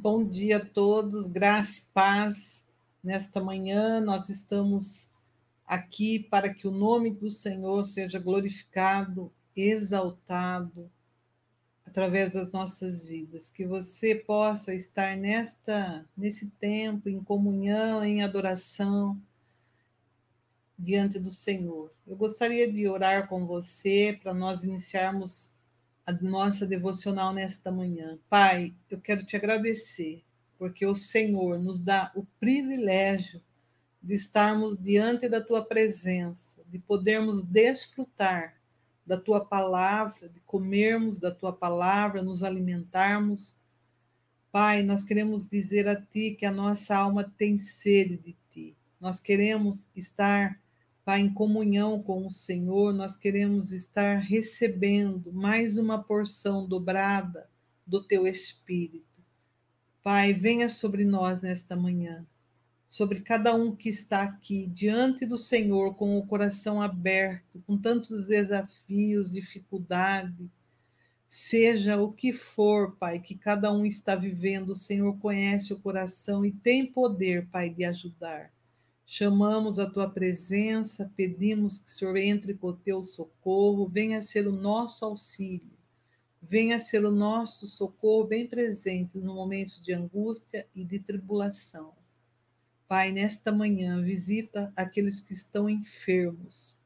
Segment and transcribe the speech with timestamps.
[0.00, 2.64] Bom dia a todos, graça e paz.
[3.02, 5.10] Nesta manhã nós estamos
[5.66, 10.88] aqui para que o nome do Senhor seja glorificado, exaltado
[11.84, 19.20] através das nossas vidas, que você possa estar nesta nesse tempo em comunhão, em adoração
[20.78, 21.92] diante do Senhor.
[22.06, 25.57] Eu gostaria de orar com você para nós iniciarmos
[26.08, 28.18] a nossa devocional nesta manhã.
[28.30, 30.24] Pai, eu quero te agradecer,
[30.58, 33.42] porque o Senhor nos dá o privilégio
[34.02, 38.56] de estarmos diante da tua presença, de podermos desfrutar
[39.04, 43.58] da tua palavra, de comermos da tua palavra, nos alimentarmos.
[44.50, 48.74] Pai, nós queremos dizer a ti que a nossa alma tem sede de ti.
[48.98, 50.58] Nós queremos estar
[51.08, 57.48] Pai, em comunhão com o Senhor, nós queremos estar recebendo mais uma porção dobrada
[57.86, 59.22] do teu Espírito.
[60.02, 62.26] Pai, venha sobre nós nesta manhã,
[62.86, 68.28] sobre cada um que está aqui diante do Senhor com o coração aberto, com tantos
[68.28, 70.50] desafios, dificuldade,
[71.26, 76.44] seja o que for, Pai, que cada um está vivendo, o Senhor conhece o coração
[76.44, 78.52] e tem poder, Pai, de ajudar.
[79.10, 84.46] Chamamos a tua presença, pedimos que o Senhor entre com o teu socorro, venha ser
[84.46, 85.72] o nosso auxílio,
[86.42, 91.94] venha ser o nosso socorro bem presente no momento de angústia e de tribulação.
[92.86, 96.78] Pai, nesta manhã, visita aqueles que estão enfermos.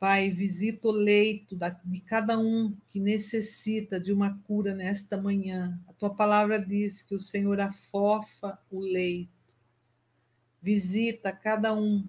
[0.00, 5.78] Pai, visita o leito de cada um que necessita de uma cura nesta manhã.
[5.86, 9.33] A tua palavra diz que o Senhor afofa o leito
[10.64, 12.08] Visita cada um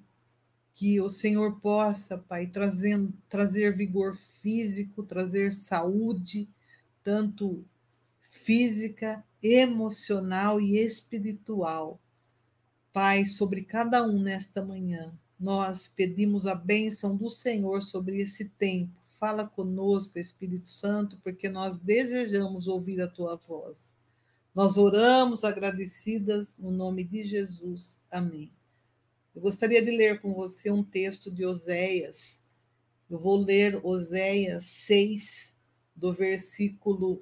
[0.71, 6.47] que o Senhor possa, Pai, trazendo, trazer vigor físico, trazer saúde,
[7.03, 7.65] tanto
[8.21, 11.99] física, emocional e espiritual.
[12.93, 18.93] Pai, sobre cada um nesta manhã, nós pedimos a bênção do Senhor sobre esse tempo.
[19.19, 23.93] Fala conosco, Espírito Santo, porque nós desejamos ouvir a tua voz.
[24.55, 27.99] Nós oramos agradecidas no nome de Jesus.
[28.09, 28.49] Amém.
[29.35, 32.41] Eu gostaria de ler com você um texto de Oséias.
[33.09, 35.53] Eu vou ler Oséias 6,
[35.93, 37.21] do versículo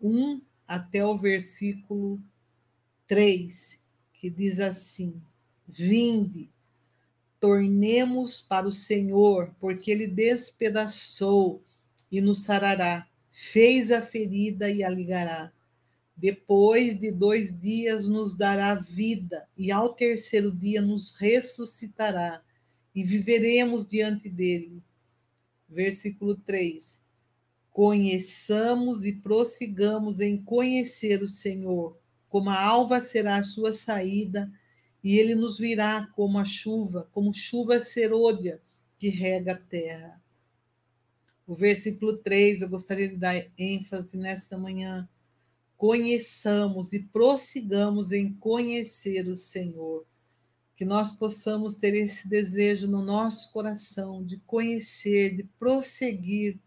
[0.00, 2.22] 1 até o versículo
[3.08, 3.80] 3,
[4.12, 5.20] que diz assim:
[5.66, 6.48] Vinde,
[7.40, 11.60] tornemos para o Senhor, porque ele despedaçou
[12.08, 15.52] e nos sarará, fez a ferida e a ligará
[16.16, 22.42] depois de dois dias nos dará vida, e ao terceiro dia nos ressuscitará,
[22.94, 24.82] e viveremos diante dele.
[25.68, 26.98] Versículo 3.
[27.70, 31.98] Conheçamos e prossigamos em conhecer o Senhor,
[32.30, 34.50] como a alva será a sua saída,
[35.04, 38.62] e ele nos virá como a chuva, como chuva serôdia
[38.98, 40.22] que rega a terra.
[41.46, 45.06] O versículo 3, eu gostaria de dar ênfase nesta manhã
[45.76, 50.06] conheçamos e prossigamos em conhecer o Senhor.
[50.74, 56.58] Que nós possamos ter esse desejo no nosso coração de conhecer, de prosseguir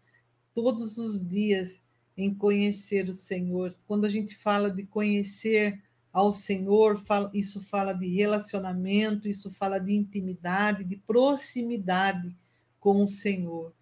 [0.54, 1.80] todos os dias
[2.16, 3.74] em conhecer o Senhor.
[3.86, 5.80] Quando a gente fala de conhecer
[6.12, 7.00] ao Senhor,
[7.32, 12.36] isso fala de relacionamento, isso fala de intimidade, de proximidade
[12.80, 13.72] com o Senhor.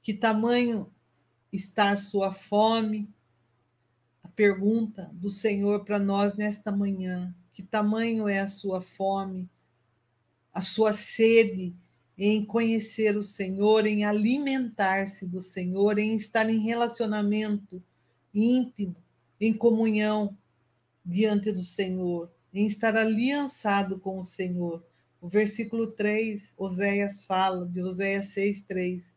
[0.00, 0.90] Que tamanho
[1.52, 3.08] está a sua fome,
[4.34, 9.48] pergunta do Senhor para nós nesta manhã: que tamanho é a sua fome,
[10.52, 11.74] a sua sede
[12.16, 17.82] em conhecer o Senhor, em alimentar-se do Senhor, em estar em relacionamento
[18.34, 18.96] íntimo,
[19.40, 20.36] em comunhão
[21.04, 24.84] diante do Senhor, em estar aliançado com o Senhor.
[25.20, 29.12] O versículo 3, Oséias fala, de Oséias 6, 3.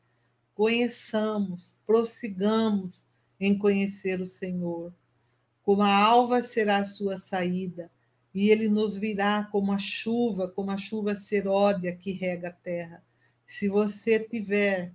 [0.54, 3.04] Conheçamos, prossigamos
[3.40, 4.94] em conhecer o Senhor
[5.66, 7.92] como a alva será a sua saída,
[8.34, 13.04] e ele nos virá como a chuva, como a chuva seródia que rega a terra.
[13.48, 14.94] Se você tiver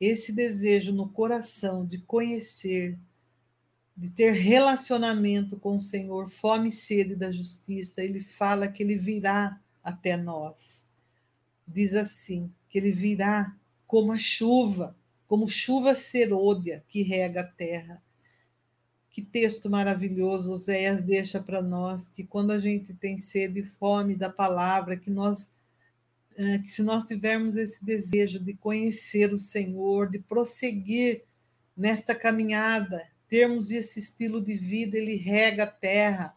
[0.00, 2.98] esse desejo no coração de conhecer,
[3.94, 8.96] de ter relacionamento com o Senhor, fome e sede da justiça, ele fala que ele
[8.96, 10.88] virá até nós.
[11.68, 13.54] Diz assim, que ele virá
[13.86, 14.96] como a chuva,
[15.28, 18.02] como chuva serôdia que rega a terra.
[19.12, 24.16] Que texto maravilhoso Oséias deixa para nós, que quando a gente tem sede e fome
[24.16, 25.52] da palavra, que nós
[26.36, 31.24] eh, que se nós tivermos esse desejo de conhecer o Senhor, de prosseguir
[31.76, 36.34] nesta caminhada, termos esse estilo de vida, ele rega a terra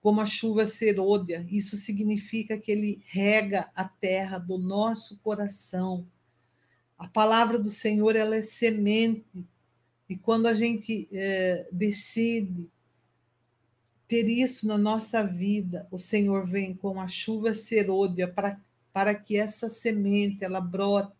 [0.00, 1.46] como a chuva serôdia.
[1.50, 6.06] Isso significa que ele rega a terra do nosso coração.
[6.98, 9.46] A palavra do Senhor ela é semente
[10.12, 12.68] e quando a gente é, decide
[14.06, 18.60] ter isso na nossa vida, o Senhor vem com a chuva serôdia para,
[18.92, 21.16] para que essa semente ela brote,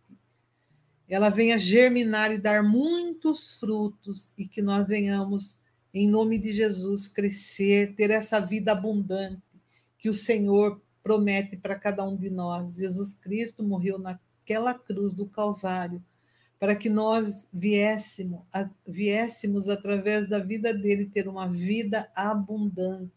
[1.08, 5.58] ela venha germinar e dar muitos frutos e que nós venhamos,
[5.94, 9.40] em nome de Jesus, crescer, ter essa vida abundante
[9.96, 12.74] que o Senhor promete para cada um de nós.
[12.74, 16.04] Jesus Cristo morreu naquela cruz do Calvário
[16.62, 18.42] para que nós viéssemos,
[18.86, 23.10] viéssemos através da vida dele ter uma vida abundante.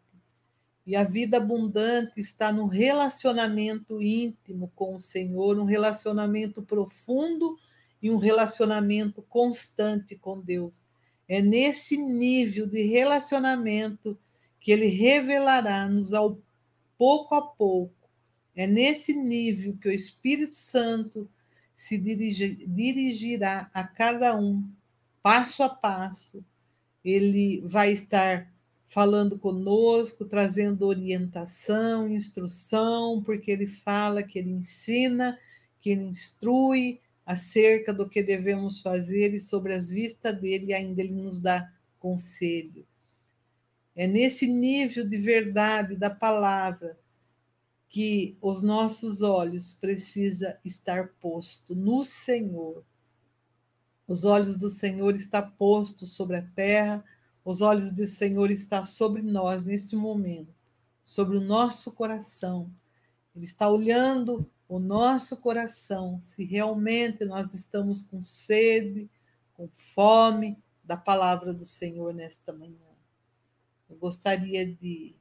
[0.84, 7.56] E a vida abundante está no relacionamento íntimo com o Senhor, um relacionamento profundo
[8.02, 10.84] e um relacionamento constante com Deus.
[11.28, 14.18] É nesse nível de relacionamento
[14.60, 16.40] que ele revelará-nos ao
[16.98, 18.10] pouco a pouco.
[18.56, 21.30] É nesse nível que o Espírito Santo
[21.76, 24.68] se dirigir, dirigirá a cada um,
[25.22, 26.44] passo a passo.
[27.04, 28.52] Ele vai estar
[28.88, 35.38] falando conosco, trazendo orientação, instrução, porque ele fala que ele ensina,
[35.82, 41.14] que ele instrui acerca do que devemos fazer e sobre as vistas dele ainda ele
[41.14, 42.86] nos dá conselho.
[43.96, 46.98] É nesse nível de verdade da palavra
[47.90, 52.84] que os nossos olhos precisa estar posto no Senhor.
[54.08, 57.04] Os olhos do Senhor estão postos sobre a terra,
[57.44, 60.54] os olhos do Senhor estão sobre nós neste momento,
[61.04, 62.72] sobre o nosso coração.
[63.36, 69.10] Ele está olhando o nosso coração, se realmente nós estamos com sede,
[69.54, 72.86] com fome da palavra do Senhor nesta manhã.
[73.90, 75.16] Eu gostaria de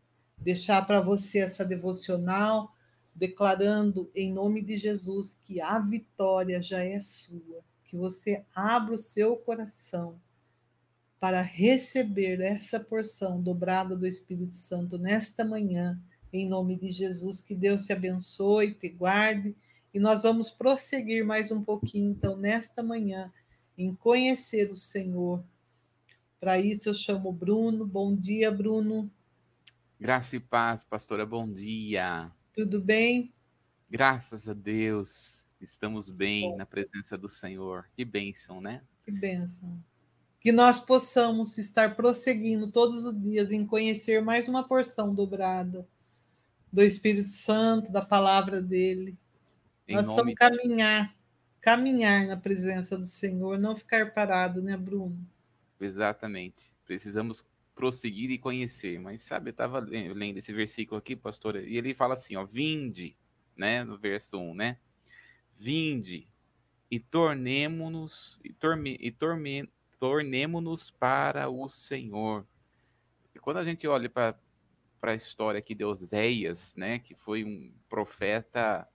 [0.44, 2.70] deixar para você essa devocional,
[3.14, 8.98] declarando em nome de Jesus que a vitória já é sua, que você abra o
[8.98, 10.20] seu coração
[11.18, 15.98] para receber essa porção dobrada do Espírito Santo nesta manhã,
[16.30, 17.40] em nome de Jesus.
[17.40, 19.56] Que Deus te abençoe, te guarde.
[19.94, 23.32] E nós vamos prosseguir mais um pouquinho, então, nesta manhã,
[23.78, 25.42] em conhecer o Senhor.
[26.38, 27.86] Para isso, eu chamo Bruno.
[27.86, 29.10] Bom dia, Bruno.
[30.04, 32.30] Graça e paz, pastora, bom dia.
[32.52, 33.32] Tudo bem?
[33.88, 36.58] Graças a Deus, estamos bem bom.
[36.58, 37.88] na presença do Senhor.
[37.96, 38.82] Que bênção, né?
[39.02, 39.82] Que bênção.
[40.38, 45.88] Que nós possamos estar prosseguindo todos os dias em conhecer mais uma porção dobrada
[46.70, 49.16] do Espírito Santo, da palavra dele.
[49.88, 51.16] Em nós vamos caminhar,
[51.62, 55.16] caminhar na presença do Senhor, não ficar parado, né, Bruno?
[55.80, 56.70] Exatamente.
[56.84, 57.42] Precisamos
[57.74, 58.98] prosseguir e conhecer.
[59.00, 63.16] Mas sabe, eu estava lendo esse versículo aqui, pastor, e ele fala assim, ó, vinde,
[63.56, 64.78] né, no verso 1, né?
[65.56, 66.28] Vinde
[66.90, 69.68] e tornemo-nos e, torme, e torme,
[69.98, 72.46] tornemo-nos para o Senhor.
[73.34, 74.36] E quando a gente olha para
[75.02, 78.88] a história aqui de Oséias, né, que foi um profeta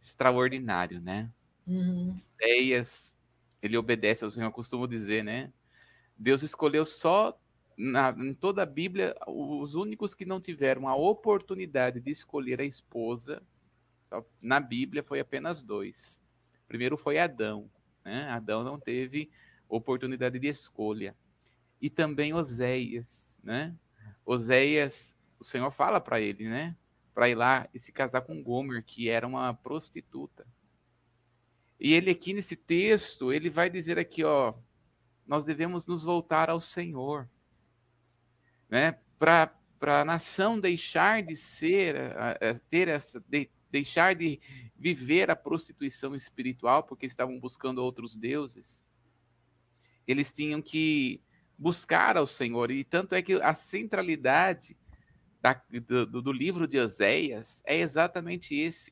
[0.00, 1.30] extraordinário, né?
[1.66, 2.18] Uhum.
[2.34, 3.18] Oséias,
[3.60, 5.52] ele obedece ao Senhor, eu costumo dizer, né?
[6.18, 7.38] Deus escolheu só
[7.76, 12.64] na, em toda a Bíblia, os únicos que não tiveram a oportunidade de escolher a
[12.64, 13.42] esposa,
[14.40, 16.20] na Bíblia foi apenas dois.
[16.68, 17.70] Primeiro foi Adão,
[18.04, 18.28] né?
[18.28, 19.30] Adão não teve
[19.68, 21.16] oportunidade de escolha.
[21.80, 23.74] E também Oséias, né?
[24.24, 26.76] Oséias, o Senhor fala para ele, né?
[27.14, 30.46] Para ir lá e se casar com Gomer, que era uma prostituta.
[31.80, 34.54] E ele aqui nesse texto, ele vai dizer aqui, ó,
[35.26, 37.28] nós devemos nos voltar ao Senhor
[38.72, 39.52] né, para
[39.82, 41.94] a nação deixar de ser,
[42.70, 44.40] ter essa, de, deixar de
[44.74, 48.82] viver a prostituição espiritual, porque estavam buscando outros deuses,
[50.06, 51.20] eles tinham que
[51.58, 54.74] buscar ao Senhor, e tanto é que a centralidade
[55.38, 58.90] da, do, do livro de Oséias é exatamente esse.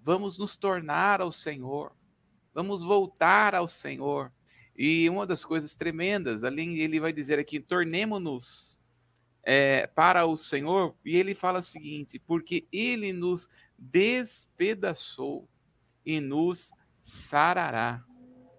[0.00, 1.92] Vamos nos tornar ao Senhor,
[2.54, 4.32] vamos voltar ao Senhor.
[4.78, 8.78] E uma das coisas tremendas, ali ele vai dizer aqui, tornemo-nos
[9.42, 15.48] é, para o Senhor, e ele fala o seguinte: porque ele nos despedaçou
[16.06, 16.70] e nos
[17.02, 18.04] sarará.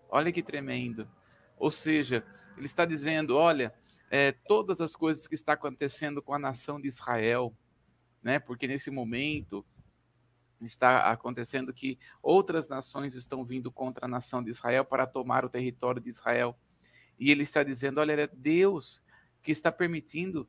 [0.09, 1.09] Olha que tremendo.
[1.57, 2.21] Ou seja,
[2.57, 3.73] ele está dizendo: olha,
[4.11, 7.55] é, todas as coisas que está acontecendo com a nação de Israel,
[8.21, 8.39] né?
[8.39, 9.65] Porque nesse momento
[10.61, 15.49] está acontecendo que outras nações estão vindo contra a nação de Israel para tomar o
[15.49, 16.57] território de Israel.
[17.17, 19.01] E ele está dizendo: olha, é Deus
[19.41, 20.47] que está permitindo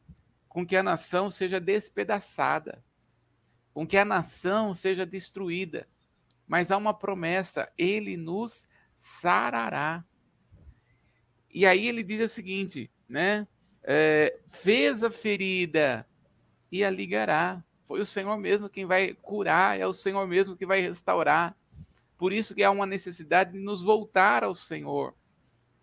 [0.48, 2.84] com que a nação seja despedaçada,
[3.72, 5.88] com que a nação seja destruída.
[6.46, 10.04] Mas há uma promessa: ele nos sarará.
[11.48, 13.46] E aí ele diz o seguinte, né?
[13.82, 16.06] É, fez a ferida
[16.70, 17.64] e a ligará.
[17.90, 21.56] Foi o Senhor mesmo quem vai curar, é o Senhor mesmo que vai restaurar.
[22.16, 25.12] Por isso que há uma necessidade de nos voltar ao Senhor,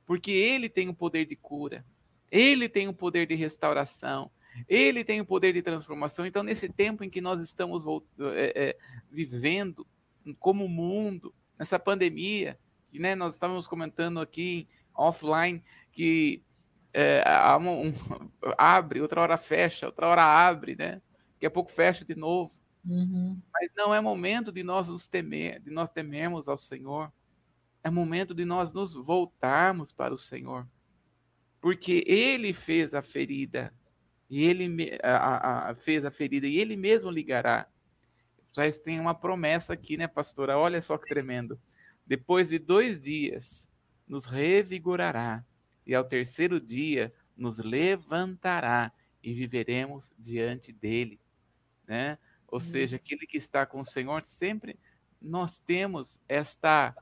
[0.05, 1.85] porque Ele tem o poder de cura,
[2.31, 4.31] Ele tem o poder de restauração,
[4.69, 6.25] Ele tem o poder de transformação.
[6.25, 7.83] Então, nesse tempo em que nós estamos
[8.33, 8.77] é, é,
[9.11, 9.85] vivendo
[10.39, 15.61] como mundo, nessa pandemia, que né, nós estávamos comentando aqui offline,
[15.91, 16.41] que
[16.93, 17.21] é,
[17.59, 17.93] um, um,
[18.57, 21.01] abre, outra hora fecha, outra hora abre, né?
[21.37, 22.51] Daqui a pouco fecha de novo.
[22.83, 23.39] Uhum.
[23.53, 27.13] Mas não é momento de nós nos temer, de nós temermos ao Senhor.
[27.83, 30.67] É momento de nós nos voltarmos para o Senhor.
[31.61, 33.71] Porque Ele fez a ferida,
[34.27, 37.67] e Ele a, a, fez a ferida, e Ele mesmo ligará.
[38.51, 40.57] Já tem uma promessa aqui, né, pastora?
[40.57, 41.59] Olha só que tremendo.
[42.05, 43.69] Depois de dois dias,
[44.07, 45.45] nos revigorará,
[45.85, 48.91] e ao terceiro dia nos levantará
[49.21, 51.19] e viveremos diante dele,
[51.87, 52.17] né?
[52.47, 52.59] Ou uhum.
[52.59, 54.79] seja, aquele que está com o Senhor sempre
[55.19, 56.95] nós temos esta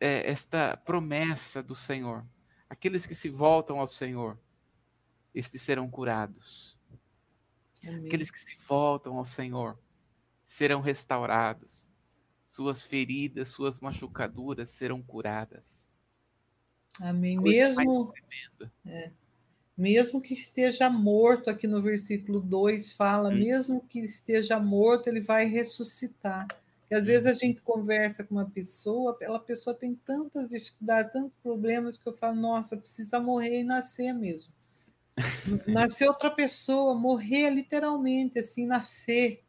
[0.00, 2.24] é, esta promessa do Senhor.
[2.70, 4.38] Aqueles que se voltam ao Senhor,
[5.34, 6.78] estes serão curados.
[7.84, 8.06] Amém.
[8.06, 9.78] Aqueles que se voltam ao Senhor
[10.44, 11.90] serão restaurados
[12.48, 15.86] suas feridas, suas machucaduras serão curadas.
[16.98, 17.38] Amém.
[17.38, 18.12] mesmo,
[18.86, 19.12] é,
[19.78, 23.38] mesmo que esteja morto, aqui no versículo 2 fala, hum.
[23.38, 26.48] mesmo que esteja morto, ele vai ressuscitar.
[26.80, 27.06] Porque às hum.
[27.06, 32.08] vezes a gente conversa com uma pessoa, aquela pessoa tem tantas dificuldades, tantos problemas, que
[32.08, 34.52] eu falo, nossa, precisa morrer e nascer mesmo.
[35.66, 39.42] nascer outra pessoa, morrer literalmente, assim, nascer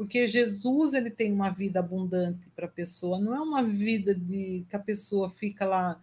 [0.00, 4.64] porque Jesus ele tem uma vida abundante para a pessoa, não é uma vida de
[4.66, 6.00] que a pessoa fica lá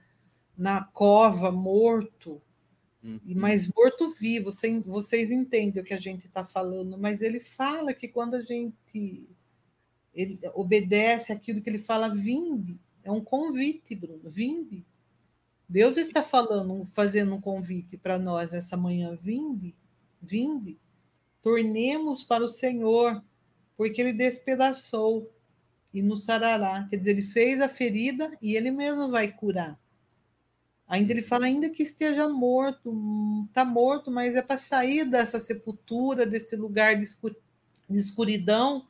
[0.56, 2.40] na cova morto,
[3.04, 3.20] uhum.
[3.36, 4.52] mas morto vivo.
[4.52, 8.42] Vocês, vocês entendem o que a gente está falando, mas ele fala que quando a
[8.42, 9.28] gente
[10.14, 14.84] ele obedece aquilo que ele fala, vinde, é um convite, Bruno, vinde.
[15.70, 19.76] Deus está falando, fazendo um convite para nós essa manhã, vinde,
[20.22, 20.80] vinde.
[21.42, 23.24] Tornemos para o Senhor
[23.76, 25.32] porque ele despedaçou
[25.94, 26.88] e nos sarará.
[26.90, 29.80] Quer dizer, ele fez a ferida e ele mesmo vai curar.
[30.88, 32.94] Ainda ele fala, ainda que esteja morto,
[33.48, 37.06] está morto, mas é para sair dessa sepultura, desse lugar de,
[37.90, 38.88] escuridão,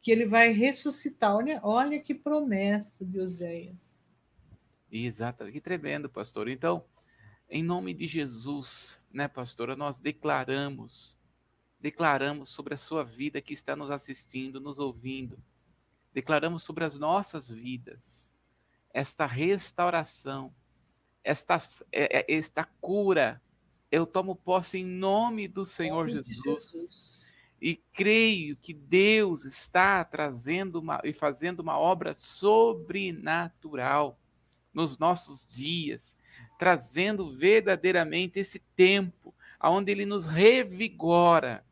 [0.00, 1.34] que ele vai ressuscitar.
[1.34, 3.98] Olha, olha que promessa de Oséias.
[4.90, 6.48] Exato, que tremendo, pastor.
[6.48, 6.84] Então,
[7.50, 11.16] em nome de Jesus, né, pastora, nós declaramos
[11.78, 15.38] declaramos sobre a sua vida que está nos assistindo, nos ouvindo.
[16.12, 18.32] Declaramos sobre as nossas vidas
[18.96, 20.54] esta restauração,
[21.26, 21.56] esta,
[21.92, 23.42] é, é, esta cura.
[23.90, 26.40] Eu tomo posse em nome do Senhor Jesus.
[26.44, 27.36] Jesus.
[27.60, 34.20] E creio que Deus está trazendo uma, e fazendo uma obra sobrenatural
[34.72, 36.16] nos nossos dias,
[36.58, 41.64] trazendo verdadeiramente esse tempo onde Ele nos revigora,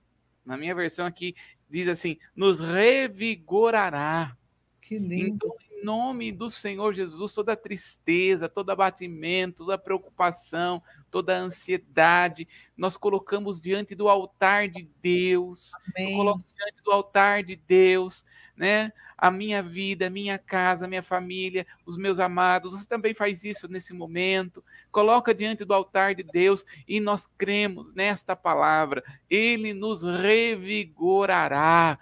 [0.44, 1.36] na minha versão aqui
[1.68, 4.36] diz assim: nos revigorará.
[4.80, 5.46] Que lindo.
[5.46, 13.60] Então, nome do Senhor Jesus, toda tristeza, todo abatimento, toda preocupação, toda ansiedade, nós colocamos
[13.60, 15.72] diante do altar de Deus.
[15.94, 16.12] Amém.
[16.12, 18.24] Eu coloco diante do altar de Deus,
[18.56, 18.90] né?
[19.16, 22.72] A minha vida, a minha casa, a minha família, os meus amados.
[22.72, 24.64] Você também faz isso nesse momento.
[24.90, 29.04] Coloca diante do altar de Deus e nós cremos nesta palavra.
[29.28, 31.98] Ele nos revigorará.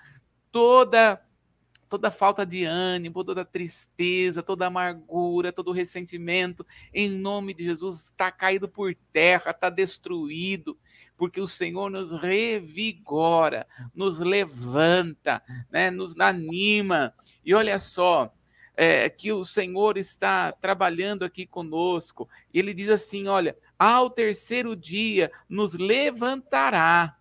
[0.50, 1.20] Toda
[1.92, 8.32] toda falta de ânimo, toda tristeza, toda amargura, todo ressentimento, em nome de Jesus, está
[8.32, 10.78] caído por terra, está destruído,
[11.18, 17.12] porque o Senhor nos revigora, nos levanta, né, nos anima.
[17.44, 18.32] E olha só,
[18.74, 22.26] é, que o Senhor está trabalhando aqui conosco.
[22.54, 27.18] E ele diz assim: olha, ao terceiro dia nos levantará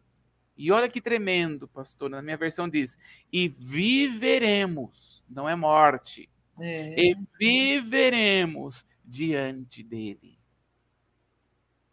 [0.65, 2.09] e olha que tremendo, pastor.
[2.09, 2.97] Na minha versão diz:
[3.31, 6.95] e viveremos, não é morte, é.
[6.99, 10.37] e viveremos diante dele.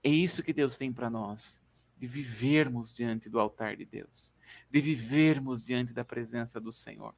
[0.02, 1.62] É isso que Deus tem para nós,
[1.96, 4.34] de vivermos diante do altar de Deus,
[4.70, 7.14] de vivermos diante da presença do Senhor.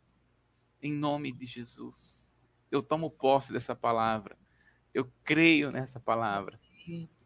[0.82, 2.30] Em nome de Jesus,
[2.70, 4.38] eu tomo posse dessa palavra,
[4.94, 6.58] eu creio nessa palavra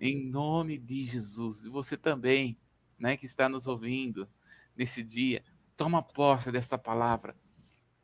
[0.00, 1.64] Em nome de Jesus.
[1.64, 2.56] E você também,
[3.04, 4.26] né, que está nos ouvindo
[4.74, 5.42] nesse dia,
[5.76, 7.36] toma posse dessa palavra.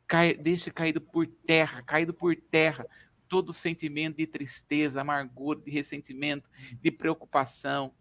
[0.05, 2.85] Cai, deixe caído por terra, caído por terra,
[3.27, 6.47] todo sentimento de tristeza, amargura, de ressentimento,
[6.79, 7.95] de preocupação,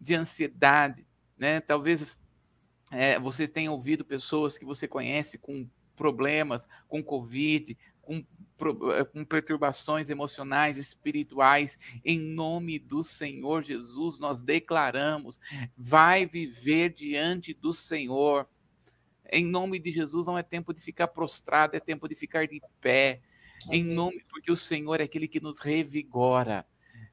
[0.00, 1.04] de ansiedade,
[1.36, 1.60] né?
[1.60, 2.16] Talvez
[2.92, 8.24] é, vocês tenham ouvido pessoas que você conhece com problemas, com Covid, com,
[8.92, 15.40] é, com perturbações emocionais, espirituais, em nome do Senhor Jesus, nós declaramos:
[15.76, 18.48] vai viver diante do Senhor.
[19.32, 22.60] Em nome de Jesus, não é tempo de ficar prostrado, é tempo de ficar de
[22.80, 23.20] pé.
[23.70, 26.66] Em nome, porque o Senhor é aquele que nos revigora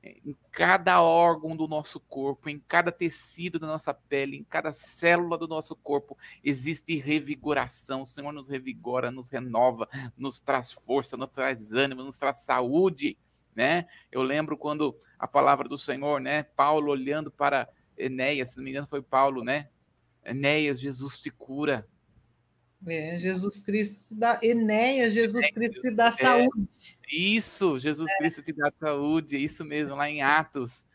[0.03, 5.37] em cada órgão do nosso corpo, em cada tecido da nossa pele, em cada célula
[5.37, 8.01] do nosso corpo, existe revigoração.
[8.01, 13.17] O Senhor nos revigora, nos renova, nos traz força, nos traz ânimo, nos traz saúde,
[13.55, 13.87] né?
[14.11, 16.43] Eu lembro quando a palavra do Senhor, né?
[16.43, 19.69] Paulo olhando para Enéas, se não me engano foi Paulo, né?
[20.25, 21.87] Enéas, Jesus te cura.
[22.87, 26.97] É, Jesus Cristo dá, Enéas, Jesus Cristo te dá é, saúde.
[27.11, 28.17] Isso, Jesus é.
[28.17, 30.85] Cristo te dá saúde, é isso mesmo, lá em Atos.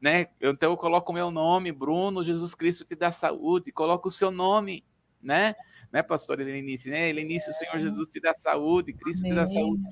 [0.00, 0.28] Né?
[0.40, 4.30] Então eu coloco o meu nome, Bruno, Jesus Cristo te dá saúde, coloco o seu
[4.30, 4.84] nome,
[5.22, 5.54] né?
[5.92, 7.08] Né, pastor Helenice, né?
[7.08, 9.32] Helenice, o Senhor Jesus te dá saúde, Cristo Amém.
[9.32, 9.82] te dá saúde.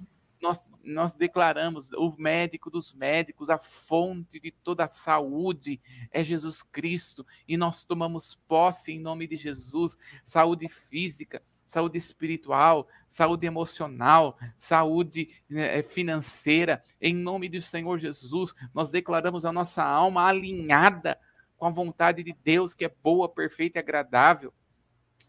[0.44, 6.62] Nós, nós declaramos, o médico dos médicos, a fonte de toda a saúde é Jesus
[6.62, 14.36] Cristo, e nós tomamos posse em nome de Jesus, saúde física, saúde espiritual, saúde emocional,
[14.54, 16.84] saúde né, financeira.
[17.00, 21.18] Em nome do Senhor Jesus, nós declaramos a nossa alma alinhada
[21.56, 24.52] com a vontade de Deus, que é boa, perfeita e agradável.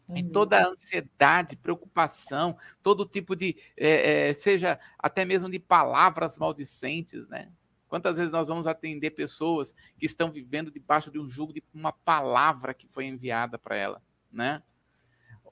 [0.09, 6.37] Em toda a ansiedade, preocupação, todo tipo de, é, é, seja até mesmo de palavras
[6.37, 7.51] maldicentes, né?
[7.87, 11.91] Quantas vezes nós vamos atender pessoas que estão vivendo debaixo de um jugo de uma
[11.91, 14.61] palavra que foi enviada para ela, né?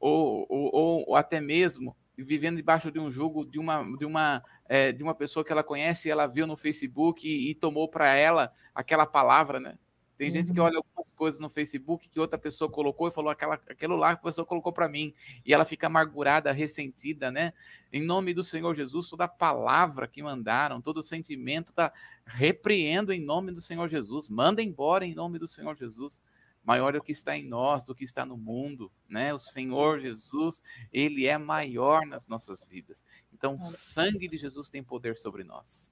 [0.04, 4.92] ou, ou, ou até mesmo vivendo debaixo de um jugo de uma, de uma, é,
[4.92, 8.52] de uma pessoa que ela conhece, ela viu no Facebook e, e tomou para ela
[8.76, 9.78] aquela palavra, né?
[10.17, 10.34] Tem uhum.
[10.34, 10.65] gente que uhum.
[10.65, 14.21] olha algumas coisas no Facebook que outra pessoa colocou e falou aquela, aquilo lá que
[14.21, 15.13] a pessoa colocou para mim.
[15.45, 17.54] E ela fica amargurada, ressentida, né?
[17.91, 21.91] Em nome do Senhor Jesus, toda palavra que mandaram, todo sentimento, tá
[22.26, 24.30] repreendo em nome do Senhor Jesus.
[24.30, 26.21] Manda embora em nome do Senhor Jesus
[26.63, 29.34] maior é o que está em nós do que está no mundo, né?
[29.34, 33.04] O Senhor Jesus, ele é maior nas nossas vidas.
[33.34, 35.91] Então, o sangue de Jesus tem poder sobre nós.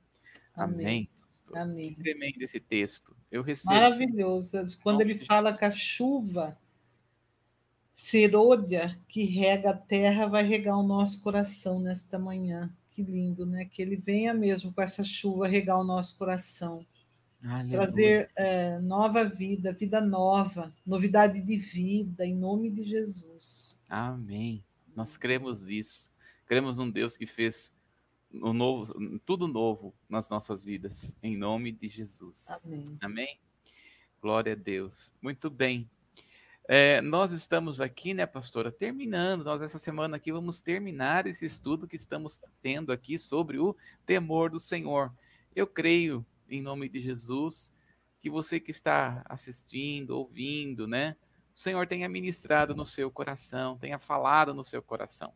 [0.56, 0.86] Amém.
[0.86, 1.10] Amém.
[1.54, 1.94] Amém.
[1.94, 3.16] Que tremendo esse texto.
[3.32, 3.74] Eu recebo.
[3.74, 4.58] Maravilhoso.
[4.84, 6.58] Quando ele fala que a chuva
[7.96, 12.74] serôdia que rega a terra vai regar o nosso coração nesta manhã.
[12.90, 13.66] Que lindo, né?
[13.66, 16.86] Que ele venha mesmo com essa chuva regar o nosso coração.
[17.44, 17.72] Aleluia.
[17.72, 23.82] trazer é, nova vida, vida nova, novidade de vida, em nome de Jesus.
[23.90, 24.64] Amém.
[24.96, 26.12] Nós cremos isso.
[26.46, 27.72] Cremos num Deus que fez
[28.34, 32.50] um novo, tudo novo nas nossas vidas, em nome de Jesus.
[32.50, 32.98] Amém.
[33.02, 33.40] Amém.
[34.22, 35.14] Glória a Deus.
[35.22, 35.90] Muito bem.
[36.68, 39.44] É, nós estamos aqui, né, pastora, terminando.
[39.44, 44.50] Nós, essa semana aqui, vamos terminar esse estudo que estamos tendo aqui sobre o temor
[44.50, 45.12] do Senhor.
[45.56, 47.74] Eu creio em nome de Jesus,
[48.20, 51.16] que você que está assistindo, ouvindo, né?
[51.56, 55.34] O Senhor tenha ministrado no seu coração, tenha falado no seu coração.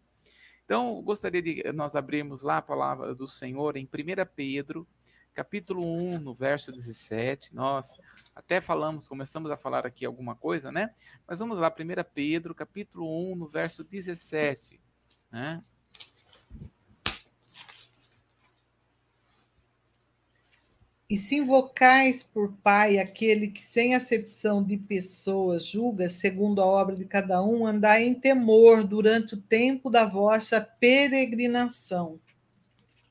[0.65, 3.89] Então, gostaria de nós abrirmos lá a palavra do Senhor em 1
[4.35, 4.87] Pedro,
[5.31, 7.53] capítulo 1, no verso 17.
[7.53, 7.93] Nós
[8.33, 10.89] até falamos, começamos a falar aqui alguma coisa, né?
[11.27, 11.73] Mas vamos lá, 1
[12.13, 14.81] Pedro, capítulo 1, no verso 17.
[15.31, 15.61] Né?
[21.07, 26.95] E se invocais por Pai aquele que, sem acepção de pessoas, julga segundo a obra
[26.95, 32.19] de cada um, andai em temor durante o tempo da vossa peregrinação.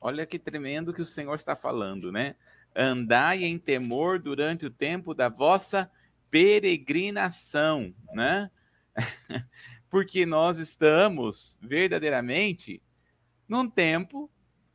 [0.01, 2.35] Olha que tremendo que o Senhor está falando, né?
[2.75, 5.89] Andai em temor durante o tempo da vossa
[6.29, 8.51] peregrinação, né?
[9.89, 12.83] Porque nós estamos verdadeiramente
[13.47, 14.29] num tempo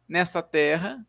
[0.09, 1.07] nessa terra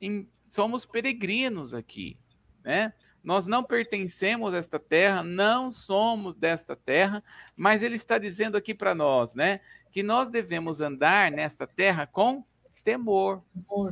[0.00, 2.18] em somos peregrinos aqui,
[2.62, 2.92] né?
[3.24, 7.24] Nós não pertencemos a esta terra, não somos desta terra,
[7.56, 9.60] mas ele está dizendo aqui para nós, né,
[9.90, 12.44] que nós devemos andar nesta terra com
[12.84, 13.42] temor.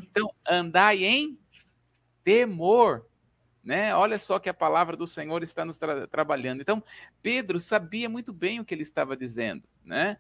[0.03, 1.39] Então, andai em
[2.23, 3.07] temor,
[3.65, 3.95] né?
[3.95, 6.61] Olha só que a palavra do Senhor está nos tra trabalhando.
[6.61, 6.85] Então,
[7.23, 10.19] Pedro sabia muito bem o que ele estava dizendo, né?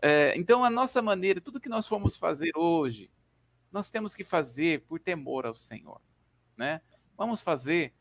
[0.00, 3.10] É, então, a nossa maneira, tudo que nós formos fazer hoje,
[3.70, 6.00] nós temos que fazer por temor ao Senhor,
[6.56, 6.80] né?
[7.16, 7.92] vamos fazer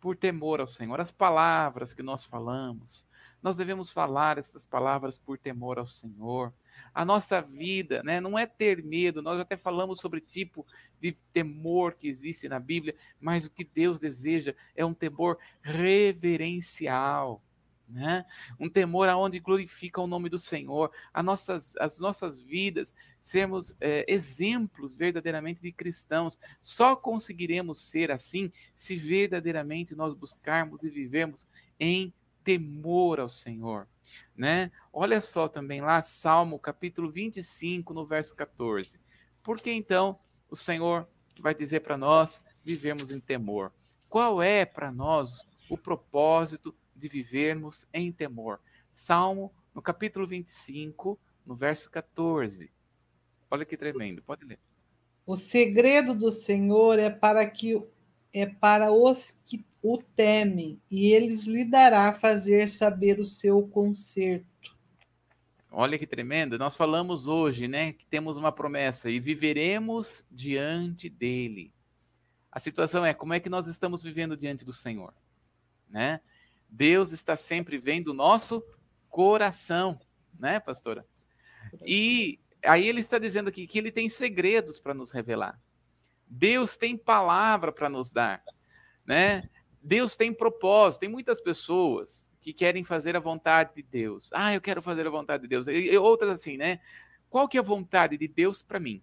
[0.00, 1.00] por temor ao Senhor.
[1.00, 3.06] As palavras que nós falamos,
[3.42, 6.52] nós devemos falar essas palavras por temor ao Senhor.
[6.94, 10.66] A nossa vida, né, não é ter medo, nós até falamos sobre tipo
[11.00, 17.42] de temor que existe na Bíblia, mas o que Deus deseja é um temor reverencial.
[17.88, 18.24] Né?
[18.60, 24.04] Um temor aonde glorifica o nome do Senhor, as nossas, as nossas vidas, sermos é,
[24.06, 26.38] exemplos verdadeiramente de cristãos.
[26.60, 31.48] Só conseguiremos ser assim se verdadeiramente nós buscarmos e vivermos
[31.80, 32.12] em
[32.44, 33.86] temor ao Senhor,
[34.34, 34.70] né?
[34.90, 38.98] Olha só também lá Salmo capítulo 25, no verso 14.
[39.42, 40.18] Porque então
[40.50, 41.06] o Senhor
[41.40, 43.72] vai dizer para nós vivermos em temor.
[44.08, 48.60] Qual é para nós o propósito de vivermos em temor?
[48.90, 52.70] Salmo no capítulo 25, no verso 14.
[53.50, 54.58] Olha que tremendo, pode ler.
[55.24, 57.80] O segredo do Senhor é para que
[58.32, 64.76] é para os que o temem, e eles lhe dará fazer saber o seu conserto.
[65.70, 66.58] Olha que tremendo.
[66.58, 71.72] Nós falamos hoje, né, que temos uma promessa e viveremos diante dele.
[72.50, 75.14] A situação é como é que nós estamos vivendo diante do Senhor,
[75.88, 76.20] né?
[76.68, 78.62] Deus está sempre vendo o nosso
[79.08, 79.98] coração,
[80.38, 81.06] né, pastora?
[81.84, 85.60] E aí ele está dizendo aqui que ele tem segredos para nos revelar.
[86.26, 88.42] Deus tem palavra para nos dar,
[89.04, 89.48] né?
[89.82, 91.00] Deus tem propósito.
[91.00, 94.30] Tem muitas pessoas que querem fazer a vontade de Deus.
[94.32, 95.66] Ah, eu quero fazer a vontade de Deus.
[95.66, 96.80] E outras assim, né?
[97.30, 99.02] Qual que é a vontade de Deus para mim?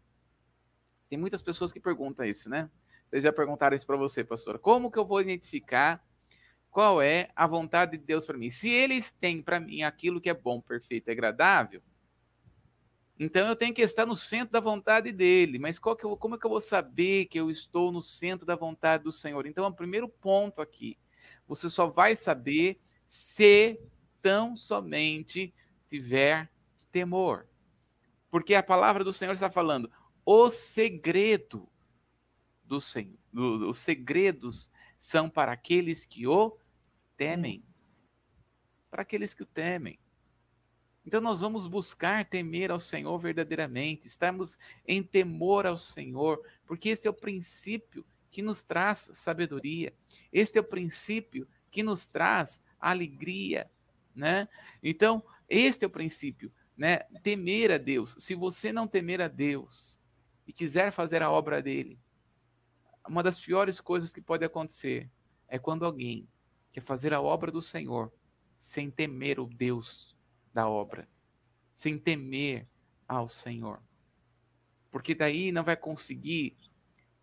[1.10, 2.70] Tem muitas pessoas que perguntam isso, né?
[3.10, 4.58] Vocês já perguntaram isso para você, pastora.
[4.58, 6.04] Como que eu vou identificar
[6.76, 8.50] qual é a vontade de Deus para mim?
[8.50, 11.82] Se eles têm para mim aquilo que é bom, perfeito e agradável,
[13.18, 15.58] então eu tenho que estar no centro da vontade dele.
[15.58, 18.46] Mas qual que eu, como é que eu vou saber que eu estou no centro
[18.46, 19.48] da vontade do Senhor?
[19.48, 21.00] Então, o primeiro ponto aqui,
[21.48, 23.80] você só vai saber se
[24.22, 25.54] tão somente
[25.88, 26.52] tiver
[26.92, 27.48] temor.
[28.30, 29.90] Porque a palavra do Senhor está falando
[30.26, 31.70] o segredo
[32.66, 33.18] do Senhor.
[33.32, 36.58] Do, os segredos são para aqueles que o
[37.18, 37.64] temem.
[38.90, 40.00] Para aqueles que o temem.
[41.06, 47.08] Então nós vamos buscar temer ao Senhor verdadeiramente, estamos em temor ao Senhor, porque esse
[47.08, 49.94] é o princípio que nos traz sabedoria,
[50.34, 53.70] este é o princípio que nos traz alegria,
[54.16, 54.48] né?
[54.82, 57.00] Então, este é o princípio, né?
[57.22, 58.16] Temer a Deus.
[58.18, 60.00] Se você não temer a Deus
[60.48, 62.00] e quiser fazer a obra dele,
[63.08, 65.10] uma das piores coisas que pode acontecer
[65.48, 66.28] é quando alguém
[66.76, 68.12] quer fazer a obra do Senhor
[68.58, 70.14] sem temer o Deus
[70.54, 71.08] da obra,
[71.74, 72.68] sem temer
[73.08, 73.82] ao Senhor.
[74.92, 76.58] Porque daí não vai conseguir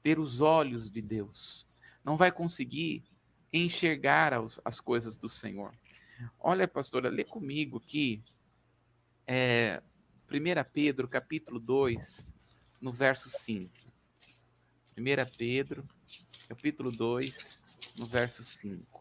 [0.03, 1.67] ter os olhos de Deus,
[2.03, 3.05] não vai conseguir
[3.53, 5.75] enxergar as, as coisas do Senhor.
[6.41, 8.25] Olha, pastora, lê comigo aqui,
[9.27, 9.83] é,
[10.31, 12.35] 1 Pedro, capítulo 2,
[12.81, 13.71] no verso 5.
[14.97, 15.03] 1
[15.37, 15.87] Pedro,
[16.49, 17.61] capítulo 2,
[17.99, 18.92] no verso 5.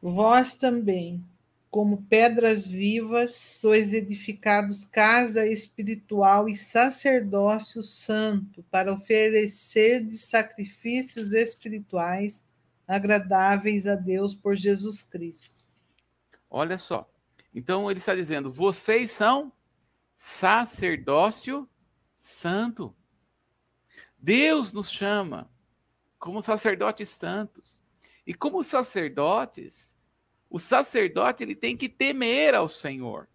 [0.00, 1.24] Vós também,
[1.70, 12.44] como pedras vivas, sois edificados casa espiritual e sacerdócio santo, para oferecer de sacrifícios espirituais
[12.86, 15.64] agradáveis a Deus por Jesus Cristo.
[16.48, 17.10] Olha só.
[17.54, 19.52] Então ele está dizendo: vocês são
[20.14, 21.68] sacerdócio
[22.14, 22.94] santo.
[24.18, 25.50] Deus nos chama
[26.18, 27.82] como sacerdotes santos.
[28.26, 29.96] E como sacerdotes,
[30.50, 33.28] o sacerdote ele tem que temer ao Senhor.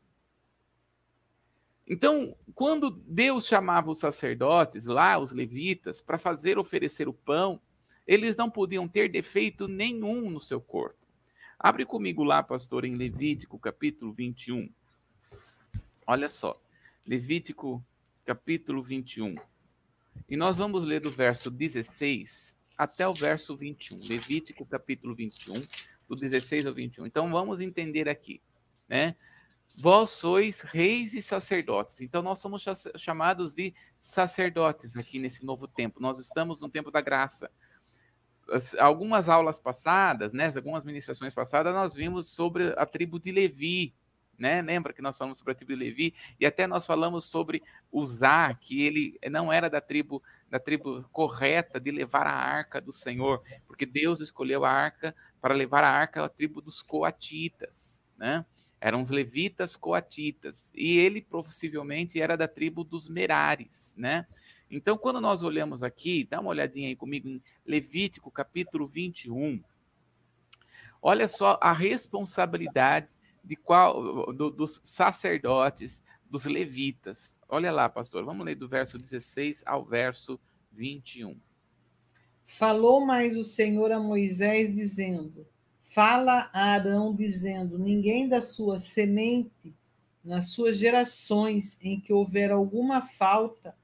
[1.88, 7.60] Então, quando Deus chamava os sacerdotes lá, os levitas, para fazer oferecer o pão,
[8.06, 11.00] eles não podiam ter defeito nenhum no seu corpo.
[11.60, 14.70] Abre comigo lá, pastor, em Levítico, capítulo 21.
[16.08, 16.60] Olha só.
[17.06, 17.84] Levítico,
[18.26, 19.36] capítulo 21.
[20.28, 24.00] E nós vamos ler do verso 16 até o verso 21.
[24.10, 25.54] Levítico, capítulo 21
[26.10, 27.06] do 16 ao 21.
[27.06, 28.42] Então vamos entender aqui,
[28.90, 29.16] né?
[29.78, 32.02] Vós sois reis e sacerdotes.
[32.02, 32.66] Então nós somos
[32.98, 36.02] chamados de sacerdotes aqui nesse novo tempo.
[36.02, 37.52] Nós estamos no tempo da graça.
[38.50, 43.94] As, algumas aulas passadas, né, algumas ministrações passadas, nós vimos sobre a tribo de Levi,
[44.42, 44.60] né?
[44.60, 48.52] Lembra que nós falamos sobre a tribo de Levi e até nós falamos sobre Uzá,
[48.56, 53.42] que ele não era da tribo da tribo correta de levar a arca do Senhor,
[53.68, 58.44] porque Deus escolheu a arca para levar a arca à tribo dos coatitas, né?
[58.82, 64.26] Eram os levitas coatitas, e ele possivelmente era da tribo dos Merares, né?
[64.72, 69.64] Então, quando nós olhamos aqui, dá uma olhadinha aí comigo em Levítico capítulo 21.
[71.00, 77.36] Olha só a responsabilidade de qual do, dos sacerdotes, dos levitas.
[77.48, 80.40] Olha lá, pastor, vamos ler do verso 16 ao verso
[80.72, 81.38] 21.
[82.44, 85.46] Falou mais o Senhor a Moisés, dizendo:
[85.80, 89.76] Fala a Arão, dizendo: Ninguém da sua semente,
[90.24, 93.76] nas suas gerações em que houver alguma falta,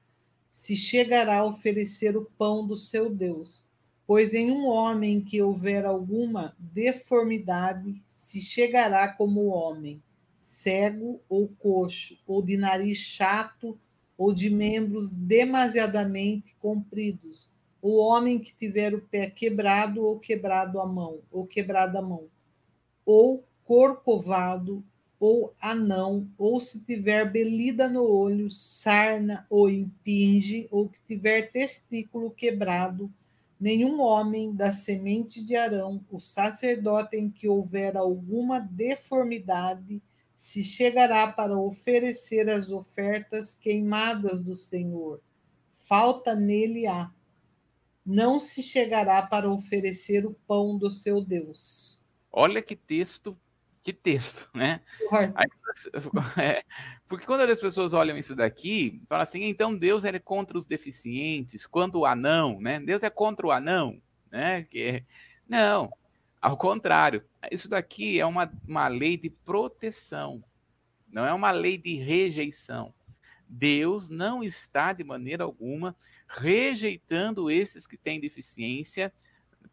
[0.50, 3.66] se chegará a oferecer o pão do seu Deus.
[4.06, 10.02] Pois nenhum homem que houver alguma deformidade se chegará como homem,
[10.36, 13.78] cego ou coxo, ou de nariz chato,
[14.18, 17.48] ou de membros demasiadamente compridos,
[17.80, 22.28] o homem que tiver o pé quebrado ou quebrado a mão, ou quebrada a mão,
[23.06, 24.84] ou corcovado,
[25.18, 32.30] ou anão, ou se tiver belida no olho, sarna ou impinge, ou que tiver testículo
[32.30, 33.10] quebrado,
[33.58, 40.02] nenhum homem da semente de Arão, o sacerdote em que houver alguma deformidade,
[40.36, 45.20] se chegará para oferecer as ofertas queimadas do Senhor.
[45.68, 47.10] Falta nele há.
[48.06, 52.00] Não se chegará para oferecer o pão do seu Deus.
[52.30, 53.36] Olha que texto
[53.88, 54.82] que texto, né?
[55.34, 55.48] Aí,
[56.36, 56.62] é,
[57.08, 61.66] porque quando as pessoas olham isso daqui, falam assim, então Deus é contra os deficientes,
[61.66, 62.78] quanto o anão, né?
[62.80, 63.98] Deus é contra o anão,
[64.30, 64.64] né?
[64.64, 65.02] Que,
[65.48, 65.90] não,
[66.38, 70.44] ao contrário, isso daqui é uma, uma lei de proteção,
[71.10, 72.92] não é uma lei de rejeição.
[73.48, 75.96] Deus não está de maneira alguma
[76.28, 79.10] rejeitando esses que têm deficiência,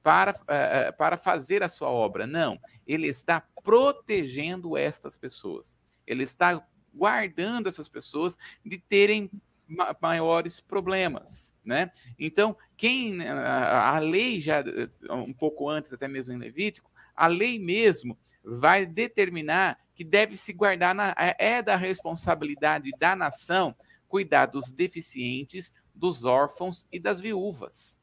[0.01, 2.25] para, uh, para fazer a sua obra.
[2.27, 5.77] Não, ele está protegendo estas pessoas.
[6.05, 9.29] Ele está guardando essas pessoas de terem
[9.67, 11.91] ma maiores problemas, né?
[12.19, 14.63] Então, quem a, a lei já
[15.09, 20.53] um pouco antes até mesmo em Levítico, a lei mesmo vai determinar que deve se
[20.53, 23.75] guardar na, é da responsabilidade da nação
[24.07, 27.99] cuidar dos deficientes, dos órfãos e das viúvas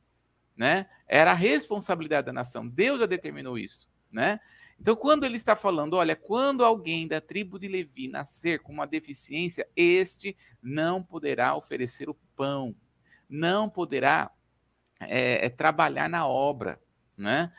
[0.57, 0.87] né?
[1.07, 2.67] Era a responsabilidade da nação.
[2.67, 4.41] Deus já determinou isso, né?
[4.81, 8.87] Então, quando ele está falando, olha, quando alguém da tribo de Levi nascer com uma
[8.87, 12.75] deficiência, este não poderá oferecer o pão,
[13.29, 14.31] não poderá
[15.01, 16.81] é, é, trabalhar na obra,
[17.17, 17.53] né?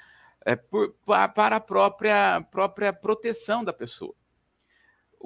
[0.45, 4.13] É, por, para a própria, própria proteção da pessoa.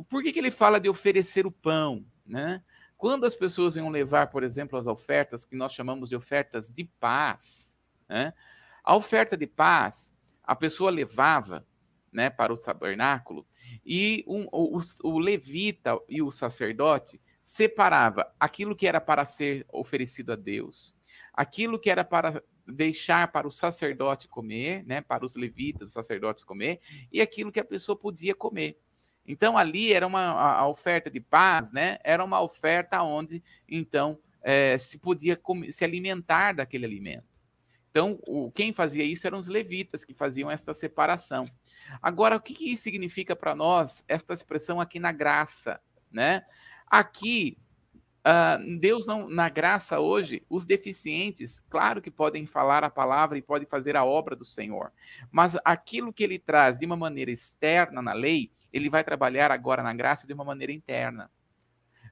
[0.08, 2.64] Por que, que ele fala de oferecer o pão, né?
[2.98, 6.84] Quando as pessoas iam levar, por exemplo, as ofertas que nós chamamos de ofertas de
[7.00, 7.78] paz,
[8.10, 8.34] né?
[8.84, 11.66] a oferta de paz, a pessoa levava
[12.12, 13.46] né, para o tabernáculo
[13.86, 20.34] e um, o, o levita e o sacerdote separava aquilo que era para ser oferecido
[20.34, 20.96] a Deus,
[21.34, 26.44] aquilo que era para deixar para o sacerdote comer, né, para os levitas, os sacerdotes
[26.44, 26.82] comer,
[27.12, 28.80] e aquilo que a pessoa podia comer.
[29.28, 31.98] Então ali era uma a, oferta de paz, né?
[32.04, 35.40] Era uma oferta onde então é, se podia
[35.72, 37.38] se alimentar daquele alimento.
[37.98, 41.46] Então, o, quem fazia isso eram os levitas que faziam essa separação.
[42.00, 46.46] Agora, o que, que significa para nós esta expressão aqui na graça, né?
[46.86, 47.58] Aqui,
[48.20, 53.42] uh, Deus não, na graça hoje, os deficientes, claro que podem falar a palavra e
[53.42, 54.92] podem fazer a obra do Senhor,
[55.32, 59.84] mas aquilo que ele traz de uma maneira externa na lei, ele vai trabalhar agora
[59.84, 61.30] na graça de uma maneira interna.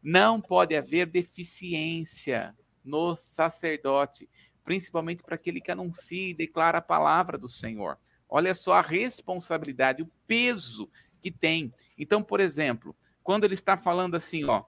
[0.01, 4.30] Não pode haver deficiência no sacerdote,
[4.63, 7.97] principalmente para aquele que anuncia e declara a palavra do Senhor.
[8.28, 10.89] Olha só a responsabilidade, o peso
[11.21, 11.73] que tem.
[11.97, 14.63] Então, por exemplo, quando ele está falando assim, ó,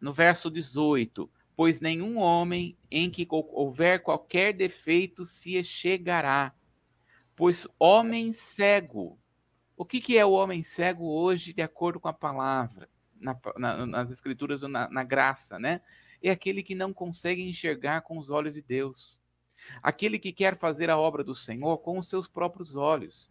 [0.00, 6.52] no verso 18, pois nenhum homem em que houver qualquer defeito se chegará,
[7.36, 9.18] pois homem cego
[9.84, 12.88] o que, que é o homem cego hoje, de acordo com a palavra,
[13.20, 15.82] na, na, nas escrituras ou na, na graça, né?
[16.22, 19.20] É aquele que não consegue enxergar com os olhos de Deus.
[19.82, 23.28] Aquele que quer fazer a obra do Senhor com os seus próprios olhos.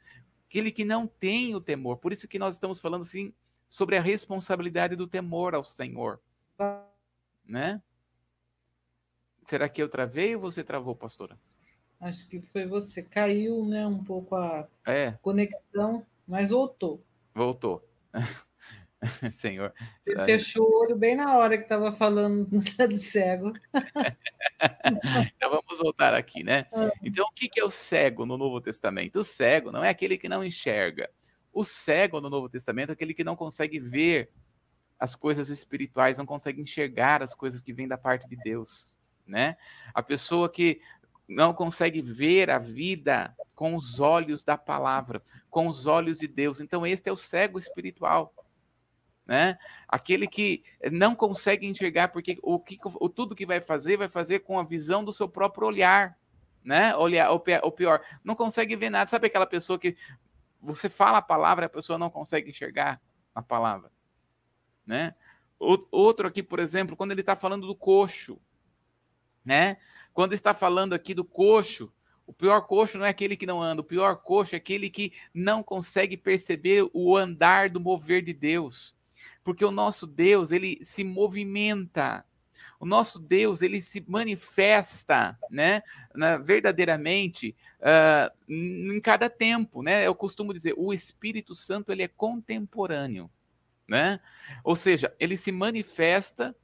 [0.47, 1.97] Aquele que não tem o temor.
[1.97, 3.33] Por isso que nós estamos falando assim
[3.67, 6.21] sobre a responsabilidade do temor ao Senhor.
[7.43, 7.81] Né?
[9.47, 11.35] Será que eu travei ou você travou, pastora?
[11.99, 13.01] Acho que foi você.
[13.01, 15.13] Caiu, né, um pouco a é.
[15.13, 16.05] conexão.
[16.27, 17.05] Mas voltou.
[17.33, 17.87] Voltou.
[19.37, 19.73] Senhor.
[20.25, 22.47] Fechou o olho bem na hora que estava falando
[22.89, 23.53] do cego.
[25.35, 26.67] então vamos voltar aqui, né?
[26.73, 26.91] Ah.
[27.03, 29.19] Então, o que é o cego no Novo Testamento?
[29.19, 31.09] O cego não é aquele que não enxerga.
[31.51, 34.31] O cego no Novo Testamento é aquele que não consegue ver
[34.99, 38.95] as coisas espirituais, não consegue enxergar as coisas que vêm da parte de Deus.
[39.25, 39.55] né?
[39.93, 40.81] A pessoa que
[41.27, 46.59] não consegue ver a vida com os olhos da palavra, com os olhos de Deus.
[46.59, 48.33] Então, este é o cego espiritual.
[49.25, 49.57] Né?
[49.87, 54.39] Aquele que não consegue enxergar, porque o que o, tudo que vai fazer, vai fazer
[54.39, 56.17] com a visão do seu próprio olhar.
[56.63, 56.95] Né?
[56.95, 59.09] Olhar, ou pior, não consegue ver nada.
[59.09, 59.95] Sabe aquela pessoa que
[60.61, 63.01] você fala a palavra, a pessoa não consegue enxergar
[63.33, 63.91] a palavra.
[64.85, 65.13] Né?
[65.59, 68.39] Outro aqui, por exemplo, quando ele está falando do coxo,
[69.43, 69.77] né?
[70.13, 71.91] Quando está falando aqui do coxo,
[72.25, 75.11] o pior coxo não é aquele que não anda, o pior coxo é aquele que
[75.33, 78.95] não consegue perceber o andar do mover de Deus.
[79.43, 82.25] Porque o nosso Deus, ele se movimenta.
[82.79, 85.81] O nosso Deus, ele se manifesta, né,
[86.13, 90.05] na, verdadeiramente uh, em cada tempo, né?
[90.05, 93.31] Eu costumo dizer, o Espírito Santo, ele é contemporâneo,
[93.87, 94.19] né?
[94.63, 96.55] Ou seja, ele se manifesta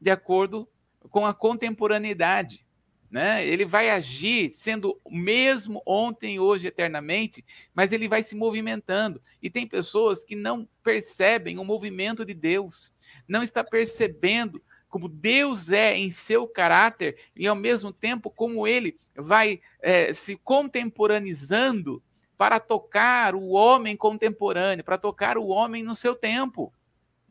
[0.00, 0.68] de acordo
[1.10, 2.65] com a contemporaneidade
[3.10, 3.46] né?
[3.46, 9.22] Ele vai agir sendo o mesmo ontem, hoje, eternamente, mas ele vai se movimentando.
[9.42, 12.92] E tem pessoas que não percebem o movimento de Deus,
[13.28, 18.98] não está percebendo como Deus é em seu caráter e ao mesmo tempo como ele
[19.14, 22.02] vai é, se contemporaneizando
[22.36, 26.72] para tocar o homem contemporâneo, para tocar o homem no seu tempo,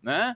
[0.01, 0.35] né?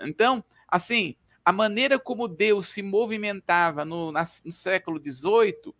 [0.00, 5.74] Então, assim, a maneira como Deus se movimentava no, no século XVIII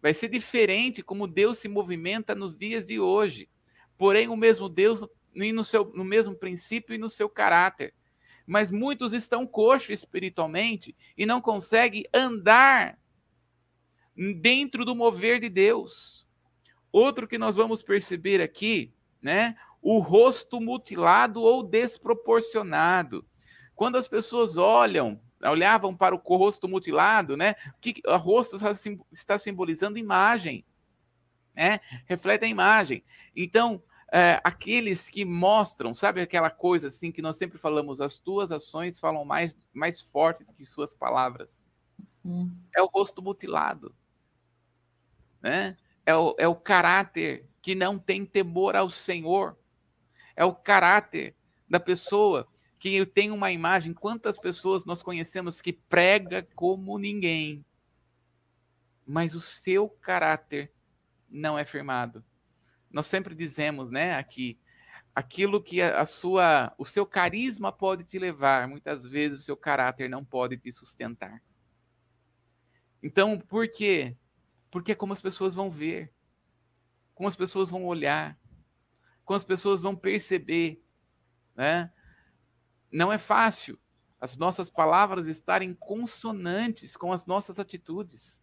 [0.00, 3.48] vai ser diferente como Deus se movimenta nos dias de hoje.
[3.98, 7.94] Porém, o mesmo Deus no, seu, no mesmo princípio e no seu caráter.
[8.46, 12.98] Mas muitos estão coxos espiritualmente e não conseguem andar
[14.40, 16.26] dentro do mover de Deus.
[16.90, 19.54] Outro que nós vamos perceber aqui, né?
[19.80, 23.24] O rosto mutilado ou desproporcionado.
[23.80, 27.54] Quando as pessoas olham, olhavam para o rosto mutilado, né?
[27.68, 28.58] O que o rosto
[29.10, 30.66] está simbolizando imagem,
[31.54, 31.80] né?
[32.04, 33.02] Reflete a imagem.
[33.34, 38.52] Então, é, aqueles que mostram, sabe aquela coisa assim que nós sempre falamos, as tuas
[38.52, 41.66] ações falam mais, mais forte do que suas palavras.
[42.22, 42.54] Hum.
[42.76, 43.94] É o rosto mutilado,
[45.40, 45.74] né?
[46.04, 49.56] É o, é o caráter que não tem temor ao Senhor.
[50.36, 51.34] É o caráter
[51.66, 52.46] da pessoa
[52.80, 57.62] que eu tenho uma imagem, quantas pessoas nós conhecemos que prega como ninguém,
[59.06, 60.72] mas o seu caráter
[61.28, 62.24] não é firmado.
[62.90, 64.58] Nós sempre dizemos, né, aqui,
[65.14, 70.08] aquilo que a, sua, o seu carisma pode te levar, muitas vezes o seu caráter
[70.08, 71.42] não pode te sustentar.
[73.02, 74.16] Então, por quê?
[74.70, 76.10] Porque é como as pessoas vão ver,
[77.14, 78.38] como as pessoas vão olhar,
[79.22, 80.82] como as pessoas vão perceber,
[81.54, 81.92] né?
[82.90, 83.78] Não é fácil
[84.20, 88.42] as nossas palavras estarem consonantes com as nossas atitudes.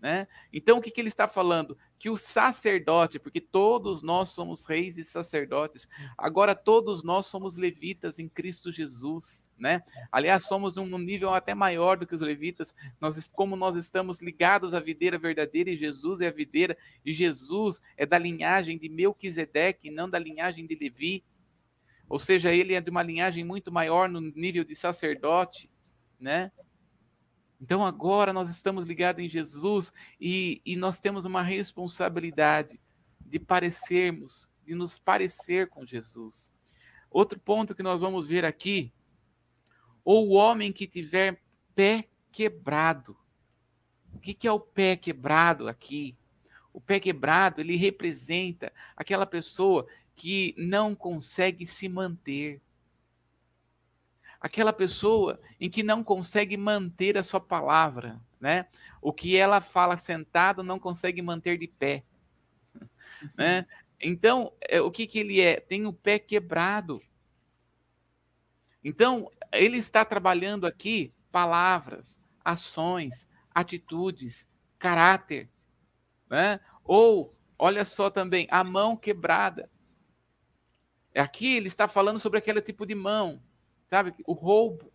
[0.00, 0.26] Né?
[0.50, 1.76] Então, o que, que ele está falando?
[1.98, 8.18] Que o sacerdote, porque todos nós somos reis e sacerdotes, agora todos nós somos levitas
[8.18, 9.82] em Cristo Jesus, né?
[10.10, 14.72] Aliás, somos num nível até maior do que os levitas, nós, como nós estamos ligados
[14.72, 19.90] à videira verdadeira e Jesus é a videira, e Jesus é da linhagem de Melquisedeque,
[19.90, 21.22] não da linhagem de Levi,
[22.10, 25.70] ou seja, ele é de uma linhagem muito maior no nível de sacerdote,
[26.18, 26.50] né?
[27.60, 32.80] Então agora nós estamos ligados em Jesus e, e nós temos uma responsabilidade
[33.20, 36.52] de parecermos, de nos parecer com Jesus.
[37.08, 38.92] Outro ponto que nós vamos ver aqui,
[40.04, 41.40] ou o homem que tiver
[41.76, 43.16] pé quebrado.
[44.12, 46.16] O que, que é o pé quebrado aqui?
[46.72, 49.86] O pé quebrado, ele representa aquela pessoa
[50.20, 52.60] que não consegue se manter.
[54.38, 58.66] Aquela pessoa em que não consegue manter a sua palavra, né?
[59.00, 62.04] O que ela fala sentado não consegue manter de pé,
[63.34, 63.66] né?
[63.98, 65.58] Então, é, o que, que ele é?
[65.58, 67.00] Tem o pé quebrado.
[68.84, 74.46] Então, ele está trabalhando aqui palavras, ações, atitudes,
[74.78, 75.48] caráter,
[76.28, 76.60] né?
[76.84, 79.70] Ou, olha só também, a mão quebrada.
[81.14, 83.42] Aqui ele está falando sobre aquele tipo de mão,
[83.88, 84.14] sabe?
[84.26, 84.92] O roubo.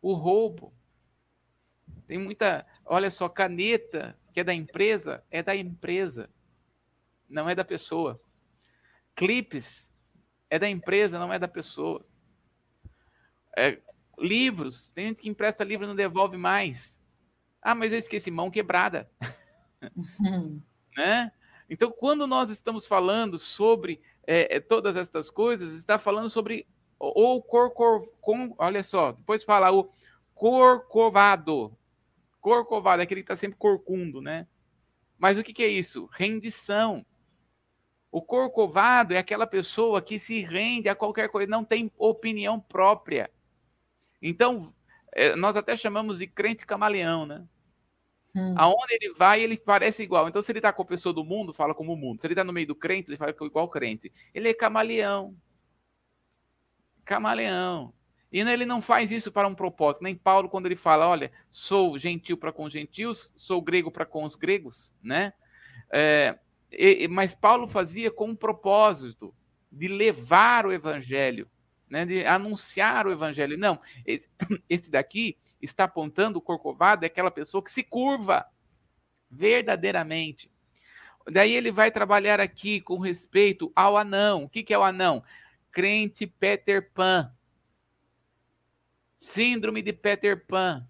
[0.00, 0.72] O roubo.
[2.06, 6.28] Tem muita, olha só, caneta que é da empresa, é da empresa,
[7.28, 8.20] não é da pessoa.
[9.14, 9.92] Clipes
[10.50, 12.04] é da empresa, não é da pessoa.
[13.56, 13.80] É,
[14.18, 17.00] livros, tem gente que empresta livro e não devolve mais.
[17.62, 19.10] Ah, mas eu esqueci, mão quebrada.
[20.96, 21.32] né?
[21.70, 26.66] Então, quando nós estamos falando sobre é, é, todas estas coisas, está falando sobre
[26.98, 29.90] o corcor, com, olha só, depois fala o
[30.34, 31.76] corcovado,
[32.44, 34.46] Corcovado é aquele que está sempre corcundo, né?
[35.18, 36.10] Mas o que, que é isso?
[36.12, 37.02] Rendição.
[38.12, 43.30] O corcovado é aquela pessoa que se rende a qualquer coisa, não tem opinião própria.
[44.20, 44.74] Então,
[45.14, 47.46] é, nós até chamamos de crente camaleão, né?
[48.34, 48.54] Hum.
[48.56, 50.28] Aonde ele vai, ele parece igual.
[50.28, 52.20] Então, se ele está com a pessoa do mundo, fala como o mundo.
[52.20, 54.12] Se ele está no meio do crente, ele fala igual crente.
[54.34, 55.36] Ele é camaleão.
[57.04, 57.92] Camaleão.
[58.32, 60.02] E ele não faz isso para um propósito.
[60.02, 64.04] Nem Paulo, quando ele fala, olha, sou gentil para com os gentios, sou grego para
[64.04, 65.32] com os gregos, né?
[65.92, 66.36] É,
[66.72, 69.32] e, mas Paulo fazia com um propósito
[69.70, 71.48] de levar o evangelho,
[71.88, 72.04] né?
[72.04, 73.58] de anunciar o evangelho.
[73.58, 74.28] Não, esse,
[74.68, 78.46] esse daqui está apontando o corcovado, é aquela pessoa que se curva
[79.30, 80.50] verdadeiramente.
[81.30, 84.44] Daí ele vai trabalhar aqui com respeito ao anão.
[84.44, 85.24] O que, que é o anão?
[85.70, 87.34] Crente Peter Pan.
[89.16, 90.86] Síndrome de Peter Pan.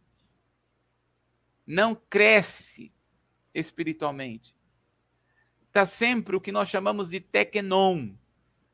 [1.66, 2.92] Não cresce
[3.54, 4.54] espiritualmente.
[5.68, 8.14] Está sempre o que nós chamamos de tecnon.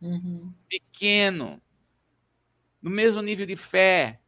[0.00, 0.52] Uhum.
[0.68, 1.60] Pequeno.
[2.80, 4.20] No mesmo nível de fé.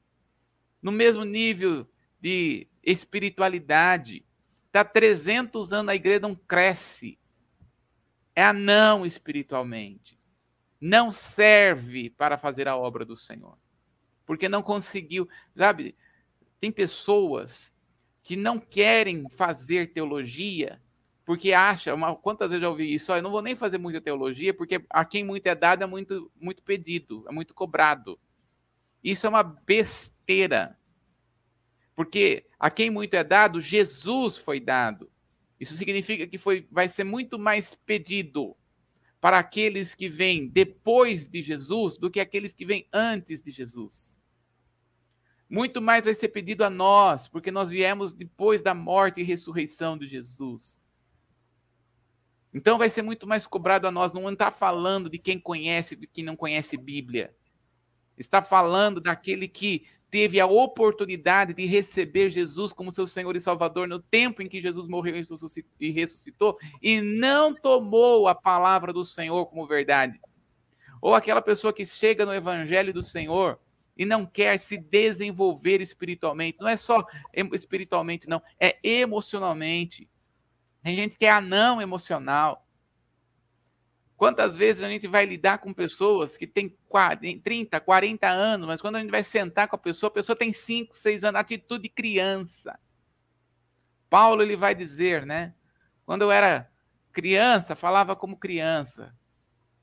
[0.81, 1.89] No mesmo nível
[2.21, 4.25] de espiritualidade.
[4.67, 7.19] Está 300 anos na igreja, não cresce.
[8.35, 10.19] É anão espiritualmente.
[10.81, 13.57] Não serve para fazer a obra do Senhor
[14.27, 15.95] porque não conseguiu, sabe?
[16.61, 17.71] Tem pessoas
[18.23, 20.81] que não querem fazer teologia
[21.25, 23.13] porque acha, uma, quantas vezes eu ouvi isso?
[23.13, 26.31] eu não vou nem fazer muita teologia porque a quem muito é dado é muito,
[26.41, 28.19] muito pedido, é muito cobrado.
[29.03, 30.79] Isso é uma besteira.
[31.95, 35.11] Porque a quem muito é dado, Jesus foi dado.
[35.59, 38.57] Isso significa que foi, vai ser muito mais pedido
[39.21, 44.19] para aqueles que vêm depois de Jesus do que aqueles que vêm antes de Jesus.
[45.49, 49.97] Muito mais vai ser pedido a nós, porque nós viemos depois da morte e ressurreição
[49.97, 50.83] de Jesus.
[52.53, 54.13] Então vai ser muito mais cobrado a nós.
[54.13, 57.35] Não está falando de quem conhece, de quem não conhece Bíblia.
[58.17, 63.89] Está falando daquele que teve a oportunidade de receber Jesus como seu Senhor e Salvador
[63.89, 65.17] no tempo em que Jesus morreu
[65.81, 70.21] e ressuscitou e não tomou a palavra do Senhor como verdade.
[71.01, 73.59] Ou aquela pessoa que chega no evangelho do Senhor
[73.97, 76.59] e não quer se desenvolver espiritualmente.
[76.61, 77.05] Não é só
[77.35, 80.09] espiritualmente, não, é emocionalmente.
[80.83, 82.62] Tem gente que é anão emocional.
[84.23, 86.73] Quantas vezes a gente vai lidar com pessoas que têm
[87.43, 90.53] 30, 40 anos, mas quando a gente vai sentar com a pessoa, a pessoa tem
[90.53, 92.79] 5, 6 anos, atitude de criança.
[94.09, 95.57] Paulo ele vai dizer, né?
[96.07, 96.71] Quando eu era
[97.13, 99.13] criança, falava como criança.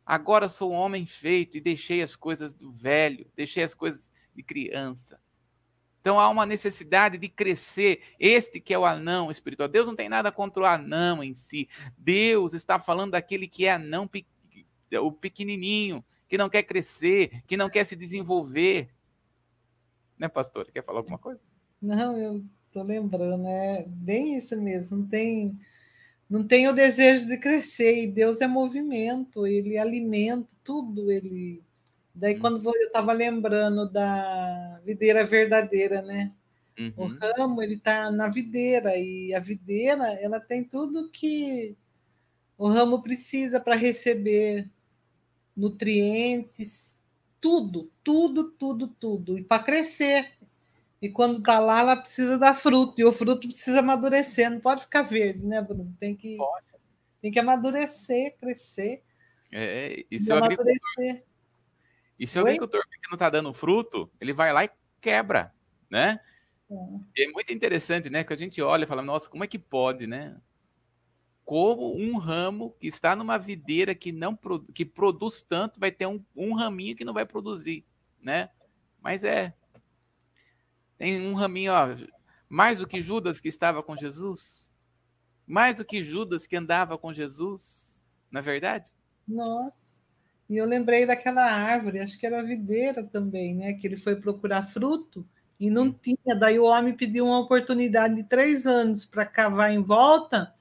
[0.06, 4.42] Agora sou um homem feito e deixei as coisas do velho, deixei as coisas de
[4.42, 5.19] criança.
[6.02, 8.02] Então há uma necessidade de crescer.
[8.20, 9.68] Este que é o anão espiritual.
[9.68, 11.68] Deus não tem nada contra o anão em si.
[11.98, 14.10] Deus está falando daquele que é anão,
[15.02, 18.90] o pequenininho, que não quer crescer, que não quer se desenvolver.
[20.18, 20.70] Né, pastor?
[20.72, 21.42] Quer falar alguma coisa?
[21.82, 24.98] Não, eu estou lembrando, é bem isso mesmo.
[24.98, 25.58] Não tem,
[26.30, 28.04] não tem o desejo de crescer.
[28.04, 31.62] E Deus é movimento, ele alimenta tudo, ele
[32.20, 32.40] Daí, uhum.
[32.42, 36.34] quando eu estava lembrando da videira verdadeira, né?
[36.78, 36.94] Uhum.
[36.98, 41.78] O ramo, ele está na videira, e a videira, ela tem tudo que
[42.58, 44.70] o ramo precisa para receber
[45.56, 47.02] nutrientes,
[47.40, 50.34] tudo, tudo, tudo, tudo, e para crescer.
[51.02, 54.82] E quando está lá, ela precisa dar fruto, e o fruto precisa amadurecer, não pode
[54.82, 55.96] ficar verde, né, Bruno?
[55.98, 56.38] Tem que,
[57.22, 59.04] tem que amadurecer, crescer.
[59.54, 61.29] É, isso é amadurecer.
[62.20, 65.54] E se o agricultor não está dando fruto, ele vai lá e quebra,
[65.90, 66.20] né?
[67.16, 67.24] É.
[67.24, 68.24] É muito interessante, né?
[68.24, 70.40] Que a gente olha e fala, nossa, como é que pode, né?
[71.46, 74.38] Como um ramo que está numa videira que não
[74.74, 77.86] que produz tanto, vai ter um, um raminho que não vai produzir,
[78.22, 78.50] né?
[79.02, 79.54] Mas é.
[80.98, 81.88] Tem um raminho, ó,
[82.50, 84.70] mais do que Judas que estava com Jesus,
[85.48, 88.92] mais do que Judas que andava com Jesus, na é verdade?
[89.28, 89.89] Nossa.
[90.50, 93.74] E eu lembrei daquela árvore, acho que era videira também, né?
[93.74, 95.26] Que ele foi procurar fruto
[95.60, 96.36] e não tinha.
[96.40, 100.52] Daí o homem pediu uma oportunidade de três anos para cavar em volta,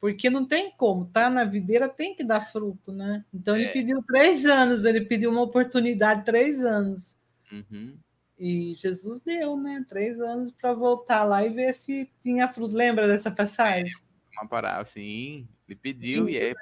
[0.00, 1.28] porque não tem como, tá?
[1.28, 3.24] Na videira tem que dar fruto, né?
[3.34, 3.72] Então ele é.
[3.72, 7.14] pediu três anos, ele pediu uma oportunidade três anos.
[7.52, 7.98] Uhum.
[8.38, 9.84] E Jesus deu, né?
[9.86, 12.74] Três anos para voltar lá e ver se tinha fruto.
[12.74, 13.92] Lembra dessa passagem?
[14.32, 15.46] Uma parada, sim.
[15.68, 16.54] Ele pediu sim, e aí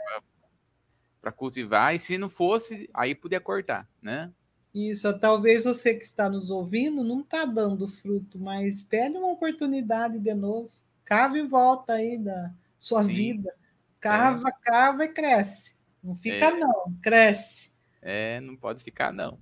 [1.25, 4.31] para cultivar, e se não fosse, aí podia cortar, né?
[4.75, 10.19] Isso, talvez você que está nos ouvindo não está dando fruto, mas pede uma oportunidade
[10.19, 10.71] de novo.
[11.03, 13.13] Cava em volta aí da sua Sim.
[13.15, 13.55] vida.
[13.99, 14.53] Cava, é.
[14.71, 15.79] cava e cresce.
[16.03, 16.51] Não fica, é.
[16.59, 17.75] não, cresce.
[18.03, 19.39] É, não pode ficar, não.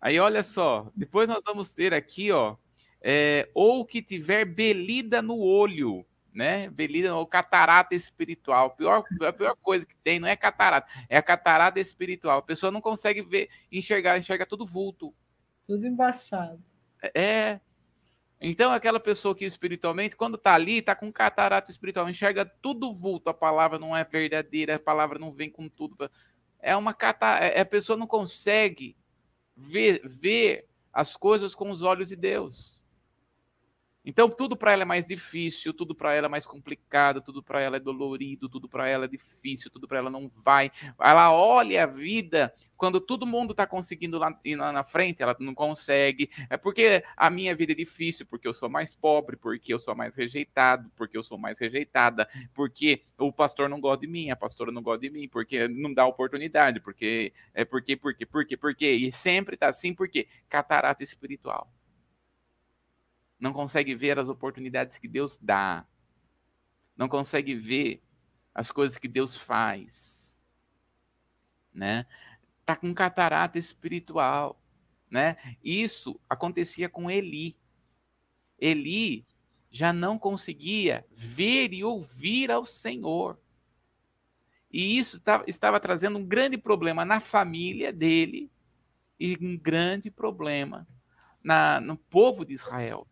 [0.00, 2.56] Aí, olha só, depois nós vamos ter aqui, ó,
[3.02, 6.68] é, ou que tiver belida no olho, né?
[6.68, 8.66] Belida ou catarata espiritual.
[8.66, 12.38] A pior, a pior coisa que tem não é catarata, é a catarata espiritual.
[12.38, 15.14] A pessoa não consegue ver, enxergar, enxerga tudo vulto.
[15.64, 16.62] Tudo embaçado.
[17.14, 17.60] É.
[18.40, 23.30] Então, aquela pessoa que espiritualmente, quando está ali, está com catarata espiritual, enxerga tudo vulto,
[23.30, 26.10] a palavra não é verdadeira, a palavra não vem com tudo.
[26.60, 28.96] É uma catarata, é, a pessoa não consegue
[29.56, 32.83] ver, ver as coisas com os olhos de Deus.
[34.04, 37.62] Então, tudo para ela é mais difícil, tudo para ela é mais complicado, tudo para
[37.62, 40.70] ela é dolorido, tudo para ela é difícil, tudo para ela não vai.
[41.00, 45.34] Ela olha a vida quando todo mundo está conseguindo lá, ir lá na frente, ela
[45.40, 46.28] não consegue.
[46.50, 49.94] É porque a minha vida é difícil, porque eu sou mais pobre, porque eu sou
[49.94, 54.36] mais rejeitado, porque eu sou mais rejeitada, porque o pastor não gosta de mim, a
[54.36, 58.90] pastora não gosta de mim, porque não dá oportunidade, porque é porque, porque, porque, porque.
[58.90, 61.72] E sempre está assim, porque catarata espiritual
[63.44, 65.86] não consegue ver as oportunidades que Deus dá,
[66.96, 68.02] não consegue ver
[68.54, 70.34] as coisas que Deus faz,
[71.70, 72.06] né?
[72.64, 74.58] Tá com catarata espiritual,
[75.10, 75.36] né?
[75.62, 77.54] Isso acontecia com Eli.
[78.58, 79.26] Eli
[79.70, 83.38] já não conseguia ver e ouvir ao Senhor.
[84.72, 88.50] E isso estava trazendo um grande problema na família dele
[89.20, 90.88] e um grande problema
[91.42, 93.06] na, no povo de Israel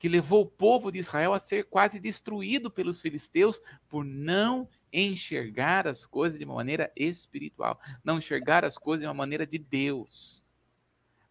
[0.00, 5.86] que levou o povo de Israel a ser quase destruído pelos filisteus por não enxergar
[5.86, 10.42] as coisas de uma maneira espiritual, não enxergar as coisas de uma maneira de Deus.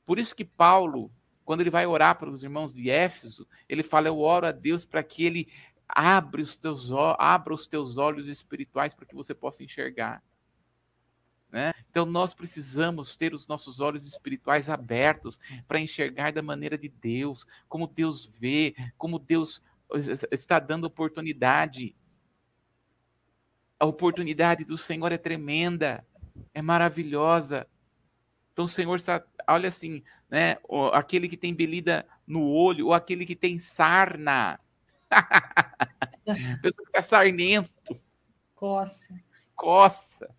[0.06, 1.12] Por isso que Paulo,
[1.44, 4.86] quando ele vai orar para os irmãos de Éfeso, ele fala: Eu oro a Deus
[4.86, 5.52] para que ele
[5.88, 10.22] abra os teus, abra os teus olhos espirituais para que você possa enxergar.
[11.52, 11.74] Né?
[11.89, 17.45] Então, nós precisamos ter os nossos olhos espirituais abertos para enxergar da maneira de Deus,
[17.68, 19.62] como Deus vê, como Deus
[20.32, 21.95] está dando oportunidade.
[23.80, 26.06] A oportunidade do Senhor é tremenda,
[26.54, 27.68] é maravilhosa.
[28.54, 30.58] Então, o Senhor está, olha assim, né?
[30.93, 34.60] Aquele que tem belida no olho, ou aquele que tem sarna.
[36.62, 38.00] Pessoa que está sarnento.
[38.54, 39.20] Coça.
[39.56, 40.39] Coça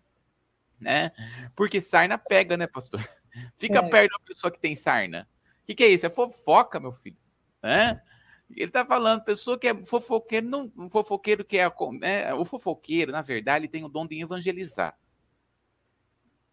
[0.81, 1.11] né?
[1.55, 2.99] Porque sarna pega, né, pastor?
[3.57, 3.89] Fica é.
[3.89, 5.27] perto da pessoa que tem sarna.
[5.61, 6.05] O que, que, é isso?
[6.05, 7.17] É fofoca, meu filho.
[7.61, 8.01] Né?
[8.49, 11.71] Ele está falando, pessoa que é fofoqueiro, não, um fofoqueiro que é,
[12.01, 14.97] é, o fofoqueiro, na verdade, ele tem o dom de evangelizar.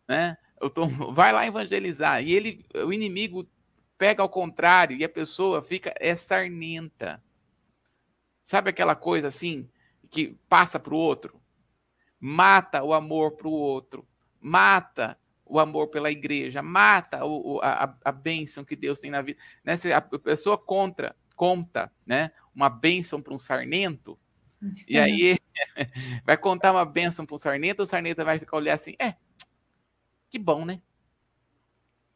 [0.07, 0.37] Né?
[0.75, 2.23] Tô, vai lá evangelizar.
[2.23, 3.49] E ele, o inimigo
[3.97, 7.23] pega ao contrário e a pessoa fica é sarnenta.
[8.45, 9.69] Sabe aquela coisa assim
[10.11, 11.41] que passa para o outro?
[12.21, 14.08] Mata o amor para o outro
[14.41, 19.41] mata o amor pela igreja, mata o, a, a bênção que Deus tem na vida.
[19.65, 19.77] Né?
[19.77, 24.19] Se a pessoa contra, conta né, uma bênção para um sarnento,
[24.87, 25.39] e aí
[26.25, 29.17] vai contar uma bênção para um sarnento, o sarnento vai ficar olhar assim, é,
[30.29, 30.83] que bom, né?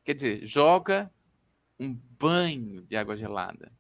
[0.05, 1.12] Quer dizer, joga
[1.79, 3.73] um banho de água gelada,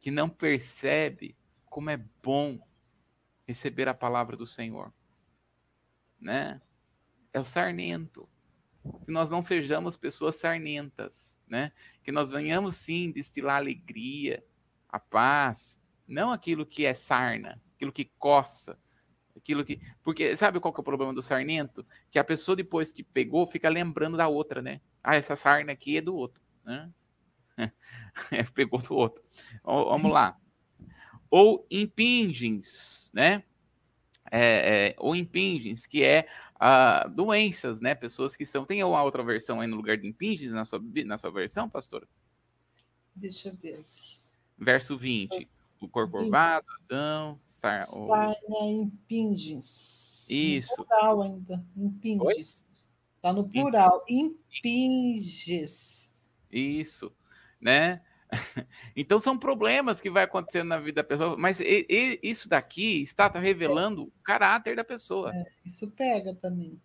[0.00, 2.60] que não percebe como é bom
[3.46, 4.92] receber a palavra do Senhor,
[6.20, 6.60] né?
[7.38, 8.28] É o sarnento.
[9.04, 11.72] Que nós não sejamos pessoas sarnentas, né?
[12.02, 14.44] Que nós venhamos sim destilar alegria,
[14.88, 18.78] a paz, não aquilo que é sarna, aquilo que coça,
[19.36, 19.80] aquilo que.
[20.02, 21.86] Porque sabe qual que é o problema do sarnento?
[22.10, 24.80] Que a pessoa depois que pegou fica lembrando da outra, né?
[25.02, 26.90] Ah, essa sarna aqui é do outro, né?
[28.32, 29.22] É, pegou do outro.
[29.64, 30.36] Vamos lá.
[31.30, 33.44] Ou impingens, né?
[34.30, 36.26] É, é, ou impingens, que é
[36.56, 37.94] uh, doenças, né?
[37.94, 38.64] Pessoas que são.
[38.64, 42.06] Tem uma outra versão aí no lugar de impinges na sua, na sua versão, pastora?
[43.14, 44.18] Deixa eu ver aqui.
[44.58, 45.48] Verso 20.
[45.80, 50.26] O corcovado, Adão, star, Sarna impinges.
[50.28, 50.74] Isso.
[50.78, 51.64] No plural ainda.
[51.76, 52.64] Impinges.
[53.16, 54.04] Está no plural.
[54.08, 56.12] Impinges.
[56.50, 57.12] Isso.
[57.60, 58.00] Né?
[58.94, 63.02] Então são problemas que vai acontecendo na vida da pessoa, mas e, e, isso daqui
[63.02, 65.34] está revelando o caráter da pessoa.
[65.34, 66.80] É, isso pega também.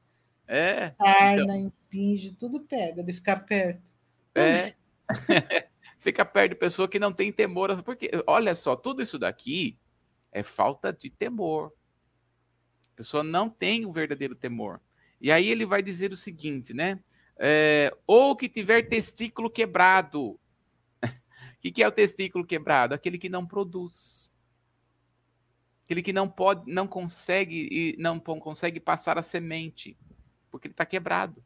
[0.48, 0.92] É.
[0.92, 3.94] Sarna, então, impinge, tudo pega de ficar perto.
[4.36, 4.74] É.
[6.00, 9.78] Fica perto de pessoa que não tem temor, porque olha só, tudo isso daqui
[10.34, 11.72] é falta de temor.
[12.94, 14.82] A pessoa não tem o verdadeiro temor.
[15.22, 17.00] E aí ele vai dizer o seguinte, né?
[17.40, 20.38] É, ou que tiver testículo quebrado.
[21.64, 22.94] O que, que é o testículo quebrado?
[22.94, 24.30] Aquele que não produz.
[25.86, 29.98] Aquele que não pode, não consegue e não consegue passar a semente,
[30.52, 31.42] porque ele está quebrado.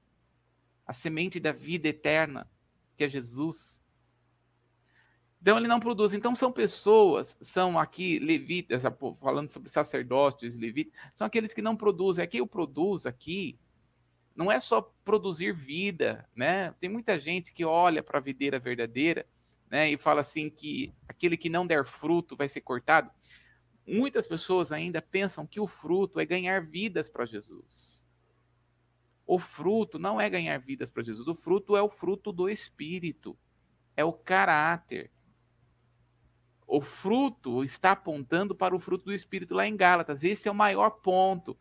[0.87, 2.49] A semente da vida eterna,
[2.95, 3.79] que é Jesus.
[5.39, 6.15] Então ele não produz.
[6.15, 8.81] Então são pessoas, são aqui levitas,
[9.19, 12.23] falando sobre sacerdotes, levitas, são aqueles que não produzem.
[12.23, 13.59] Aqui o produz aqui
[14.35, 16.71] não é só produzir vida, né?
[16.79, 19.27] Tem muita gente que olha para a videira verdadeira,
[19.69, 23.09] né, e fala assim que aquele que não der fruto vai ser cortado.
[23.85, 28.07] Muitas pessoas ainda pensam que o fruto é ganhar vidas para Jesus.
[29.25, 31.27] O fruto não é ganhar vidas para Jesus.
[31.27, 33.37] O fruto é o fruto do espírito,
[33.95, 35.11] é o caráter
[36.67, 40.25] o fruto está apontando para o fruto do Espírito lá em Gálatas.
[40.25, 41.57] Esse é o maior ponto.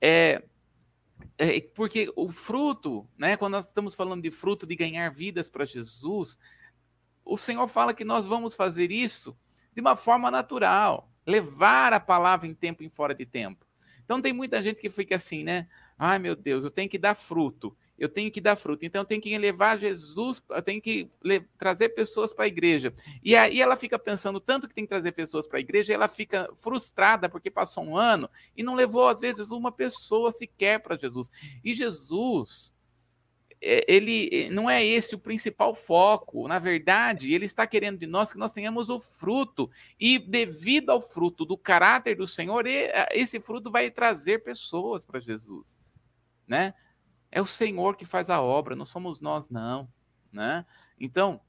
[0.00, 0.42] É,
[1.38, 5.64] é, porque o fruto, né, quando nós estamos falando de fruto de ganhar vidas para
[5.64, 6.36] Jesus,
[7.32, 9.36] o Senhor fala que nós vamos fazer isso
[9.74, 13.66] de uma forma natural, levar a palavra em tempo e fora de tempo.
[14.04, 15.68] Então tem muita gente que fica assim, né?
[15.98, 18.86] Ai meu Deus, eu tenho que dar fruto eu tenho que dar fruto.
[18.86, 21.10] Então, eu tenho que levar Jesus, eu tenho que
[21.58, 22.94] trazer pessoas para a igreja.
[23.22, 25.94] E aí ela fica pensando tanto que tem que trazer pessoas para a igreja, e
[25.94, 30.80] ela fica frustrada porque passou um ano e não levou, às vezes, uma pessoa sequer
[30.80, 31.30] para Jesus.
[31.62, 32.74] E Jesus,
[33.60, 36.48] ele não é esse o principal foco.
[36.48, 39.70] Na verdade, ele está querendo de nós que nós tenhamos o fruto.
[39.98, 42.64] E devido ao fruto do caráter do Senhor,
[43.12, 45.78] esse fruto vai trazer pessoas para Jesus,
[46.46, 46.74] né?
[47.30, 49.88] É o Senhor que faz a obra, não somos nós, não.
[50.32, 50.66] Né?
[50.98, 51.40] Então,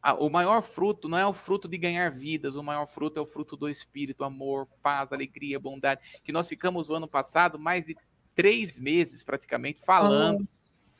[0.00, 3.22] a, o maior fruto não é o fruto de ganhar vidas, o maior fruto é
[3.22, 7.84] o fruto do Espírito, amor, paz, alegria, bondade, que nós ficamos o ano passado mais
[7.84, 7.96] de
[8.34, 10.48] três meses praticamente falando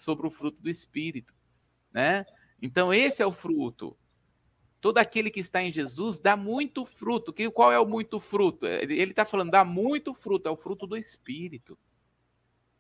[0.02, 1.34] sobre o fruto do Espírito.
[1.92, 2.26] Né?
[2.60, 3.96] Então, esse é o fruto.
[4.80, 7.32] Todo aquele que está em Jesus dá muito fruto.
[7.32, 8.66] Que, qual é o muito fruto?
[8.66, 11.78] Ele está falando, dá muito fruto, é o fruto do Espírito.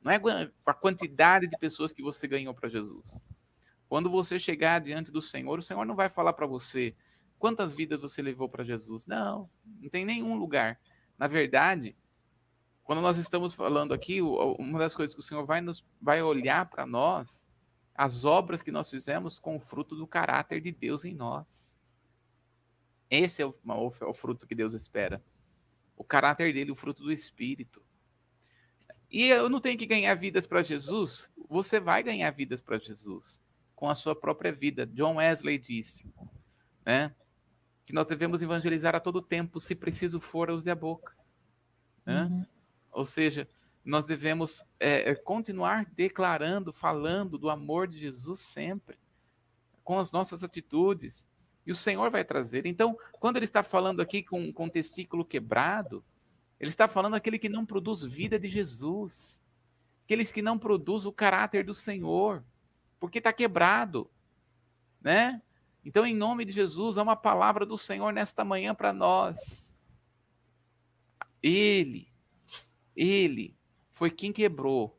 [0.02, 0.20] Não é
[0.66, 3.24] a quantidade de pessoas que você ganhou para Jesus.
[3.88, 6.94] Quando você chegar diante do Senhor, o Senhor não vai falar para você
[7.38, 9.06] quantas vidas você levou para Jesus.
[9.06, 9.48] Não,
[9.80, 10.80] não tem nenhum lugar.
[11.16, 11.94] Na verdade,
[12.84, 16.68] quando nós estamos falando aqui, uma das coisas que o Senhor vai, nos, vai olhar
[16.68, 17.46] para nós,
[17.94, 21.78] as obras que nós fizemos com o fruto do caráter de Deus em nós.
[23.08, 23.54] Esse é o,
[24.00, 25.22] é o fruto que Deus espera.
[25.96, 27.82] O caráter dele, o fruto do Espírito.
[29.10, 31.30] E eu não tenho que ganhar vidas para Jesus.
[31.48, 33.42] Você vai ganhar vidas para Jesus
[33.76, 34.86] com a sua própria vida.
[34.86, 36.10] John Wesley disse,
[36.84, 37.14] né?
[37.84, 41.14] Que nós devemos evangelizar a todo tempo, se preciso for, use a boca.
[42.06, 42.22] Né?
[42.22, 42.46] Uhum.
[42.92, 43.48] Ou seja,
[43.84, 48.96] nós devemos é, é, continuar declarando, falando do amor de Jesus sempre,
[49.82, 51.26] com as nossas atitudes.
[51.66, 52.66] E o Senhor vai trazer.
[52.66, 56.04] Então, quando ele está falando aqui com, o testículo quebrado,
[56.60, 59.42] ele está falando aquele que não produz vida de Jesus,
[60.04, 62.44] aqueles que não produz o caráter do Senhor,
[63.00, 64.08] porque está quebrado,
[65.00, 65.42] né?
[65.84, 69.76] Então, em nome de Jesus, há uma palavra do Senhor nesta manhã para nós.
[71.42, 72.11] Ele,
[72.96, 73.56] ele
[73.90, 74.98] foi quem quebrou,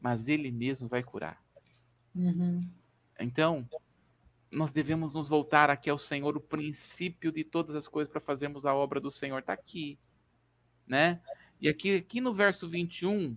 [0.00, 1.42] mas ele mesmo vai curar.
[2.14, 2.68] Uhum.
[3.18, 3.68] Então,
[4.52, 8.64] nós devemos nos voltar aqui ao Senhor, o princípio de todas as coisas para fazermos
[8.64, 9.98] a obra do Senhor está aqui
[10.86, 11.20] né?
[11.60, 13.36] E aqui, aqui no verso 21,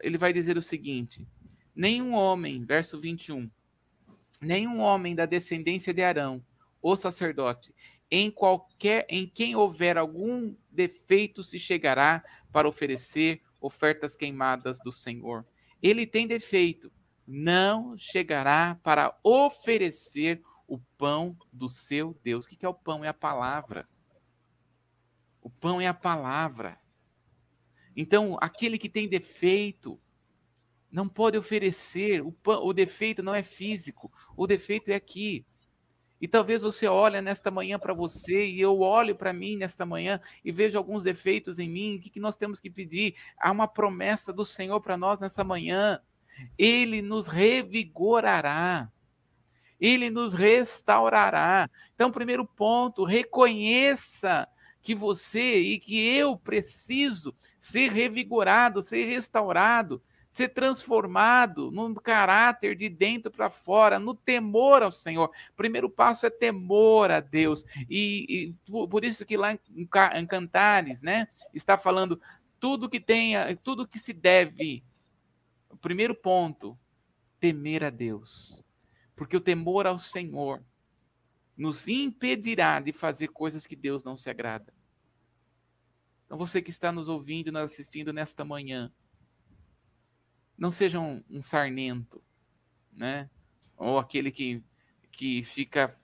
[0.00, 1.26] ele vai dizer o seguinte:
[1.74, 3.50] nenhum homem, verso 21,
[4.40, 6.44] nenhum homem da descendência de Arão,
[6.82, 7.74] o sacerdote,
[8.10, 15.46] em qualquer em quem houver algum defeito se chegará para oferecer ofertas queimadas do Senhor.
[15.82, 16.90] Ele tem defeito,
[17.26, 22.46] não chegará para oferecer o pão do seu Deus.
[22.46, 23.04] O que é o pão?
[23.04, 23.88] É a palavra.
[25.40, 26.78] O pão é a palavra.
[27.96, 30.00] Então, aquele que tem defeito
[30.90, 32.22] não pode oferecer.
[32.22, 35.46] O, pão, o defeito não é físico, o defeito é aqui.
[36.20, 40.20] E talvez você olhe nesta manhã para você e eu olho para mim nesta manhã
[40.44, 41.96] e vejo alguns defeitos em mim.
[41.96, 43.14] O que, que nós temos que pedir?
[43.38, 46.00] Há uma promessa do Senhor para nós nessa manhã.
[46.56, 48.90] Ele nos revigorará.
[49.80, 51.70] Ele nos restaurará.
[51.94, 54.48] Então, primeiro ponto, reconheça
[54.82, 62.88] que você e que eu preciso ser revigorado, ser restaurado, ser transformado no caráter de
[62.88, 65.30] dentro para fora, no temor ao Senhor.
[65.50, 67.64] O primeiro passo é temor a Deus.
[67.88, 69.60] E, e por isso que lá em,
[70.14, 72.20] em Cantares, né, está falando
[72.60, 74.84] tudo que tenha, tudo que se deve.
[75.70, 76.78] O primeiro ponto
[77.40, 78.62] temer a Deus,
[79.14, 80.62] porque o temor ao Senhor
[81.56, 84.72] nos impedirá de fazer coisas que Deus não se agrada.
[86.26, 88.92] Então, você que está nos ouvindo nos assistindo nesta manhã,
[90.58, 92.20] não seja um, um sarnento,
[92.92, 93.30] né?
[93.76, 94.62] Ou aquele que,
[95.12, 95.96] que fica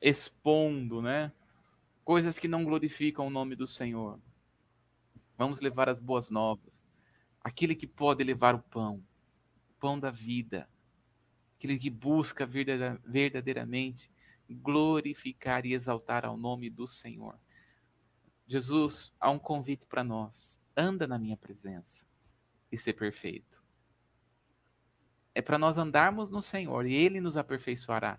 [0.00, 1.32] expondo, né?
[2.04, 4.18] Coisas que não glorificam o nome do Senhor.
[5.38, 6.84] Vamos levar as boas novas.
[7.40, 8.96] Aquele que pode levar o pão,
[9.70, 10.68] o pão da vida.
[11.56, 14.10] Aquele que busca verdadeiramente
[14.50, 17.38] glorificar e exaltar ao nome do Senhor.
[18.46, 20.60] Jesus, há um convite para nós.
[20.76, 22.04] Anda na minha presença
[22.72, 23.59] e ser perfeito.
[25.34, 28.18] É para nós andarmos no Senhor e Ele nos aperfeiçoará.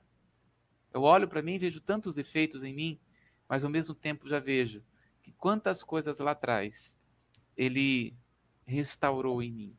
[0.94, 3.00] Eu olho para mim e vejo tantos defeitos em mim,
[3.48, 4.84] mas ao mesmo tempo já vejo
[5.22, 6.98] que quantas coisas lá atrás
[7.56, 8.16] Ele
[8.66, 9.78] restaurou em mim,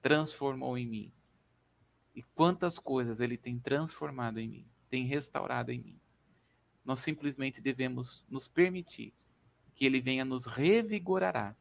[0.00, 1.12] transformou em mim.
[2.14, 6.00] E quantas coisas Ele tem transformado em mim tem restaurado em mim.
[6.84, 9.12] Nós simplesmente devemos nos permitir
[9.74, 11.54] que Ele venha nos revigorará,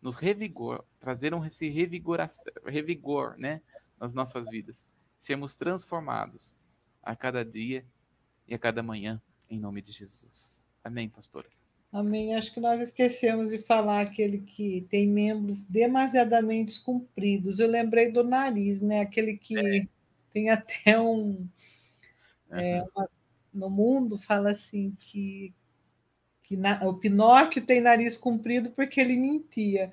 [0.00, 3.62] nos revigor, trazer um esse revigor, né,
[4.02, 4.84] nas nossas vidas,
[5.16, 6.56] sermos transformados
[7.00, 7.86] a cada dia
[8.48, 10.60] e a cada manhã, em nome de Jesus.
[10.82, 11.46] Amém, pastor.
[11.92, 12.34] Amém.
[12.34, 17.60] Acho que nós esquecemos de falar aquele que tem membros demasiadamente compridos.
[17.60, 19.02] Eu lembrei do nariz, né?
[19.02, 19.86] Aquele que é.
[20.32, 21.46] tem até um,
[22.50, 23.08] é, uma,
[23.54, 25.54] no mundo fala assim que,
[26.42, 29.92] que na, o Pinóquio tem nariz comprido porque ele mentia.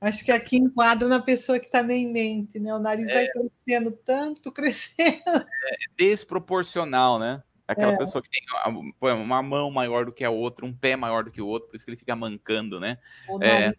[0.00, 2.72] Acho que aqui enquadra na pessoa que também mente, né?
[2.74, 5.22] O nariz é, vai crescendo tanto, crescendo.
[5.70, 7.42] É desproporcional, né?
[7.66, 7.98] Aquela é.
[7.98, 8.40] pessoa que tem
[9.02, 11.76] uma mão maior do que a outra, um pé maior do que o outro, por
[11.76, 12.96] isso que ele fica mancando, né?
[13.28, 13.78] O é, nariz,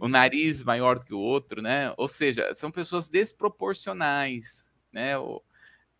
[0.00, 1.92] o nariz maior do que o outro, né?
[1.96, 5.18] Ou seja, são pessoas desproporcionais, né?
[5.18, 5.44] Ou,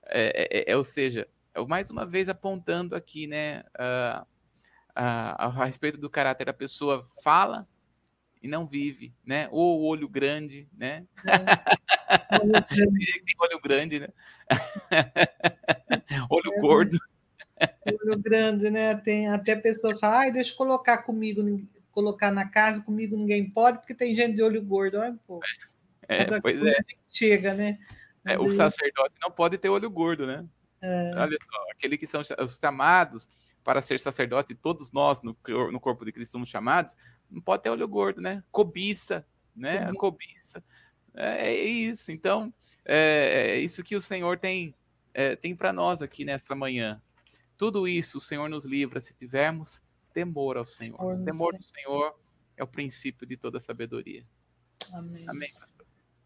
[0.06, 1.26] é, é, ou seja,
[1.66, 4.26] mais uma vez apontando aqui, né, uh,
[4.94, 7.66] a respeito do caráter, a pessoa fala
[8.44, 9.48] e não vive, né?
[9.50, 11.06] Ou o olho grande, né?
[11.24, 11.24] É.
[13.40, 14.08] olho grande, né?
[16.28, 16.98] olho é, gordo.
[17.86, 18.96] Olho grande, né?
[18.96, 21.42] Tem até pessoas falam, ai, deixa eu colocar comigo,
[21.90, 24.98] colocar na casa, comigo ninguém pode, porque tem gente de olho gordo.
[24.98, 25.46] Olha um pouco.
[26.06, 26.76] É, pois é.
[27.08, 27.78] Chega, né?
[28.26, 30.44] É, o sacerdote não pode ter olho gordo, né?
[30.82, 31.12] É.
[31.16, 33.26] Olha só, aquele que são os chamados
[33.64, 35.36] para ser sacerdote, todos nós no,
[35.72, 36.94] no corpo de Cristo somos chamados,
[37.30, 38.44] não pode ter olho gordo, né?
[38.52, 39.90] Cobiça, né?
[39.94, 40.60] Cobiça.
[40.60, 40.64] Cobiça.
[41.14, 42.12] É, é, isso.
[42.12, 42.52] Então,
[42.84, 44.74] é, é, isso que o Senhor tem,
[45.14, 47.00] é, tem para nós aqui nessa manhã.
[47.56, 49.80] Tudo isso o Senhor nos livra se tivermos
[50.12, 51.00] temor ao Senhor.
[51.00, 52.14] O temor do Senhor
[52.56, 54.24] é o princípio de toda sabedoria.
[54.92, 55.24] Amém.
[55.28, 55.50] Amém.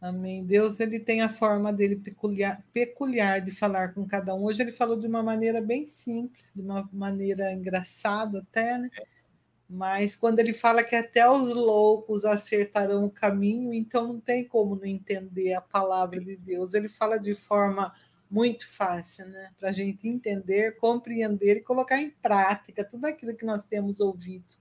[0.01, 0.44] Amém.
[0.44, 4.44] Deus ele tem a forma dele peculiar, peculiar de falar com cada um.
[4.44, 8.90] Hoje ele falou de uma maneira bem simples, de uma maneira engraçada até, né?
[9.68, 14.76] Mas quando ele fala que até os loucos acertarão o caminho, então não tem como
[14.76, 16.74] não entender a palavra de Deus.
[16.74, 17.92] Ele fala de forma
[18.30, 19.51] muito fácil, né?
[19.59, 24.57] Para a gente entender, compreender e colocar em prática tudo aquilo que nós temos ouvido.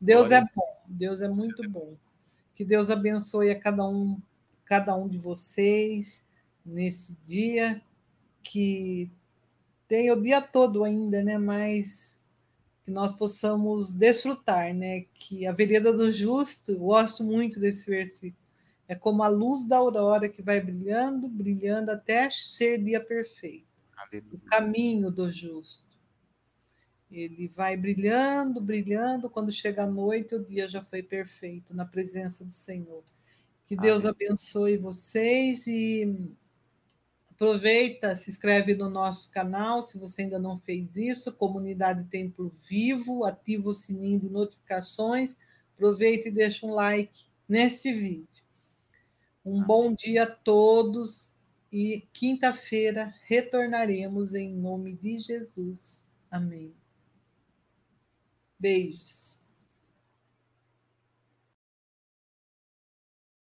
[0.00, 0.44] Deus Glória.
[0.44, 1.96] é bom, Deus é muito bom.
[2.54, 4.20] Que Deus abençoe a cada um
[4.66, 6.26] cada um de vocês
[6.64, 7.80] nesse dia,
[8.42, 9.10] que
[9.88, 11.38] tem o dia todo ainda, né?
[11.38, 12.18] Mas
[12.82, 15.06] que nós possamos desfrutar, né?
[15.14, 18.44] Que a vereda do justo, gosto muito desse versículo,
[18.88, 23.66] é como a luz da aurora que vai brilhando, brilhando até ser dia perfeito.
[23.96, 24.34] Aleluia.
[24.34, 25.84] O caminho do justo.
[27.10, 32.44] Ele vai brilhando, brilhando, quando chega a noite, o dia já foi perfeito na presença
[32.44, 33.04] do Senhor.
[33.66, 34.14] Que Deus Amém.
[34.14, 36.30] abençoe vocês e
[37.28, 43.24] aproveita, se inscreve no nosso canal, se você ainda não fez isso, Comunidade Templo Vivo,
[43.24, 45.36] ativa o sininho de notificações,
[45.74, 48.28] aproveita e deixa um like nesse vídeo.
[49.44, 51.32] Um bom dia a todos
[51.70, 56.04] e quinta-feira retornaremos em nome de Jesus.
[56.30, 56.72] Amém.
[58.58, 59.45] Beijos.